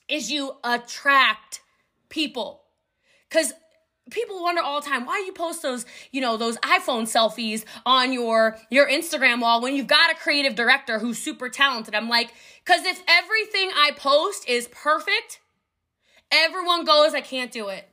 Is 0.08 0.32
you 0.32 0.54
attract 0.64 1.62
people. 2.10 2.64
Because 3.30 3.54
people 4.10 4.42
wonder 4.42 4.62
all 4.62 4.82
the 4.82 4.88
time 4.88 5.06
why 5.06 5.22
you 5.26 5.32
post 5.32 5.62
those 5.62 5.86
you 6.12 6.22
know 6.22 6.38
those 6.38 6.58
iphone 6.58 7.04
selfies 7.04 7.64
on 7.86 8.12
your 8.12 8.58
your 8.70 8.90
instagram 8.90 9.42
wall 9.42 9.62
when 9.62 9.76
you've 9.76 9.88
got 9.88 10.12
a 10.12 10.16
creative 10.16 10.56
director 10.56 11.00
who's 11.00 11.18
super 11.18 11.50
talented? 11.50 11.96
I'm 11.96 12.10
like 12.10 12.34
because 12.64 12.86
if 12.86 13.04
everything 13.08 13.72
i 13.76 13.92
post 13.96 14.48
is 14.48 14.68
perfect 14.70 15.40
everyone 16.32 16.86
goes 16.86 17.14
i 17.14 17.22
can't 17.22 17.52
do 17.52 17.70
it. 17.70 17.88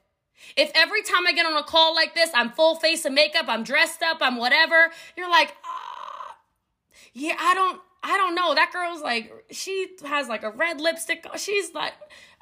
If 0.56 0.70
every 0.74 1.02
time 1.02 1.26
i 1.26 1.32
get 1.32 1.46
on 1.46 1.56
a 1.56 1.62
call 1.62 1.94
like 1.94 2.14
this 2.14 2.30
i'm 2.34 2.50
full 2.50 2.76
face 2.76 3.04
of 3.04 3.12
makeup 3.12 3.46
i'm 3.48 3.64
dressed 3.64 4.02
up 4.02 4.18
i'm 4.20 4.36
whatever 4.36 4.90
you're 5.16 5.30
like 5.30 5.54
ah, 5.64 6.36
yeah 7.12 7.34
i 7.38 7.54
don't 7.54 7.80
i 8.06 8.16
don't 8.16 8.34
know. 8.34 8.54
That 8.54 8.72
girl's 8.72 9.02
like 9.02 9.32
she 9.50 9.88
has 10.04 10.28
like 10.28 10.42
a 10.44 10.50
red 10.50 10.80
lipstick. 10.80 11.26
She's 11.36 11.74
like 11.74 11.94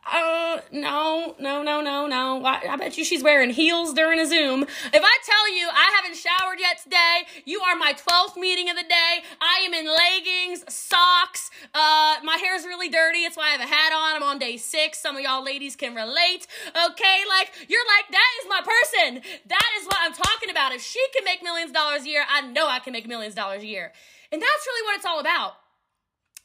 uh, 0.06 0.60
no, 0.70 1.34
no, 1.38 1.62
no, 1.62 1.80
no, 1.80 2.06
no. 2.06 2.44
I, 2.44 2.60
I, 2.70 2.76
bet 2.76 2.98
you 2.98 3.04
she's 3.04 3.22
wearing 3.22 3.50
heels 3.50 3.94
during 3.94 4.20
a 4.20 4.26
Zoom. 4.26 4.62
If 4.62 4.70
I 5.02 5.18
tell 5.24 5.56
you 5.56 5.68
I 5.72 5.92
haven't 5.96 6.16
showered 6.16 6.60
yet 6.60 6.82
today, 6.82 7.22
you 7.44 7.60
are 7.62 7.74
my 7.74 7.94
12th 7.94 8.36
meeting 8.36 8.68
of 8.68 8.76
the 8.76 8.82
day. 8.82 9.22
I 9.40 9.64
am 9.64 9.72
in 9.72 9.86
leggings, 9.86 10.64
socks. 10.72 11.50
Uh, 11.72 12.16
my 12.22 12.36
hair's 12.40 12.64
really 12.64 12.88
dirty. 12.88 13.20
It's 13.20 13.36
why 13.36 13.48
I 13.48 13.50
have 13.50 13.60
a 13.60 13.66
hat 13.66 13.92
on. 13.92 14.16
I'm 14.16 14.22
on 14.22 14.38
day 14.38 14.58
six. 14.58 15.00
Some 15.00 15.16
of 15.16 15.22
y'all 15.22 15.44
ladies 15.44 15.74
can 15.74 15.94
relate. 15.94 16.46
Okay, 16.68 17.18
like, 17.28 17.52
you're 17.68 17.86
like, 17.96 18.10
that 18.10 18.30
is 18.42 18.48
my 18.48 18.60
person. 18.60 19.22
That 19.46 19.70
is 19.80 19.86
what 19.86 19.96
I'm 20.00 20.12
talking 20.12 20.50
about. 20.50 20.72
If 20.72 20.82
she 20.82 21.02
can 21.14 21.24
make 21.24 21.42
millions 21.42 21.70
of 21.70 21.74
dollars 21.74 22.02
a 22.02 22.08
year, 22.08 22.24
I 22.28 22.42
know 22.42 22.68
I 22.68 22.78
can 22.78 22.92
make 22.92 23.08
millions 23.08 23.32
of 23.32 23.36
dollars 23.36 23.62
a 23.62 23.66
year. 23.66 23.92
And 24.30 24.42
that's 24.42 24.66
really 24.66 24.86
what 24.86 24.96
it's 24.96 25.06
all 25.06 25.20
about. 25.20 25.63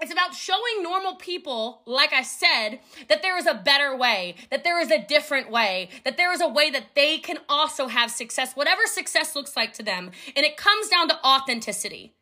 It's 0.02 0.14
about 0.14 0.34
showing 0.34 0.82
normal 0.82 1.16
people, 1.16 1.82
like 1.86 2.14
I 2.14 2.22
said, 2.24 2.80
that 3.10 3.22
there 3.22 3.38
is 3.38 3.46
a 3.46 3.54
better 3.54 3.96
way, 3.98 4.36
that 4.50 4.64
there 4.64 4.80
is 4.80 4.92
a 4.92 5.04
different 5.04 5.52
way, 5.52 5.90
that 6.06 6.16
there 6.16 6.32
is 6.32 6.40
a 6.40 6.48
way 6.48 6.70
that 6.70 6.96
they 6.96 7.18
can 7.18 7.38
also 7.50 7.88
have 7.88 8.10
success, 8.10 8.54
whatever 8.54 8.84
success 8.86 9.36
looks 9.36 9.58
like 9.58 9.74
to 9.74 9.84
them. 9.84 10.12
And 10.38 10.46
it 10.46 10.56
comes 10.56 10.88
down 10.88 11.10
to 11.10 11.26
authenticity. 11.26 12.14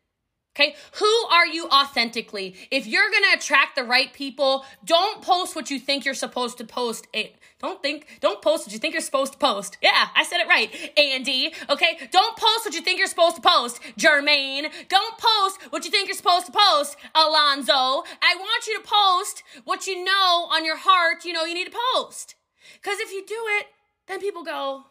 Okay. 0.58 0.74
Who 0.94 1.06
are 1.30 1.46
you 1.46 1.68
authentically? 1.68 2.56
If 2.72 2.86
you're 2.88 3.08
to 3.08 3.38
attract 3.38 3.76
the 3.76 3.84
right 3.84 4.12
people, 4.12 4.64
don't 4.84 5.22
post 5.22 5.54
what 5.54 5.70
you 5.70 5.78
think 5.78 6.04
you're 6.04 6.14
supposed 6.14 6.58
to 6.58 6.64
post. 6.64 7.06
It, 7.12 7.36
don't 7.60 7.80
think, 7.80 8.08
don't 8.20 8.42
post 8.42 8.66
what 8.66 8.72
you 8.72 8.80
think 8.80 8.92
you're 8.92 9.00
supposed 9.00 9.34
to 9.34 9.38
post. 9.38 9.78
Yeah, 9.80 10.08
I 10.16 10.24
said 10.24 10.40
it 10.40 10.48
right. 10.48 10.74
Andy. 10.98 11.54
Okay. 11.70 12.08
Don't 12.10 12.36
post 12.36 12.64
what 12.64 12.74
you 12.74 12.80
think 12.80 12.98
you're 12.98 13.06
supposed 13.06 13.36
to 13.36 13.42
post. 13.42 13.80
Jermaine. 13.96 14.68
Don't 14.88 15.18
post 15.18 15.60
what 15.70 15.84
you 15.84 15.92
think 15.92 16.08
you're 16.08 16.16
supposed 16.16 16.46
to 16.46 16.52
post. 16.52 16.96
Alonzo. 17.14 17.72
I 17.72 18.34
want 18.36 18.66
you 18.66 18.82
to 18.82 18.88
post 18.88 19.44
what 19.64 19.86
you 19.86 20.02
know 20.02 20.48
on 20.50 20.64
your 20.64 20.76
heart, 20.76 21.24
you 21.24 21.32
know, 21.32 21.44
you 21.44 21.54
need 21.54 21.70
to 21.70 21.78
post. 21.94 22.34
Because 22.74 22.98
if 22.98 23.12
you 23.12 23.24
do 23.24 23.40
it, 23.60 23.66
then 24.08 24.18
people 24.18 24.42
go, 24.42 24.84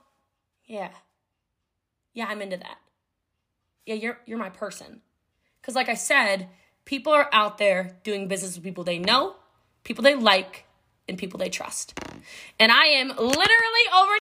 yeah, 0.66 0.92
yeah, 2.14 2.28
I'm 2.28 2.42
into 2.42 2.58
that. 2.58 2.78
Yeah, 3.86 3.96
you're, 3.96 4.18
you're 4.26 4.38
my 4.38 4.50
person. 4.50 5.02
Because, 5.68 5.76
like 5.76 5.90
I 5.90 5.96
said, 5.96 6.48
people 6.86 7.12
are 7.12 7.28
out 7.34 7.58
there 7.58 7.98
doing 8.06 8.30
business 8.30 8.56
with 8.56 8.64
people 8.64 8.86
they 8.86 9.00
know, 9.00 9.36
people 9.84 10.02
they 10.02 10.16
like, 10.16 10.64
and 11.10 11.18
people 11.18 11.38
they 11.38 11.50
trust. 11.50 12.00
And 12.58 12.72
I 12.72 12.86
am 12.86 13.10
literally 13.10 13.86
over 13.94 14.14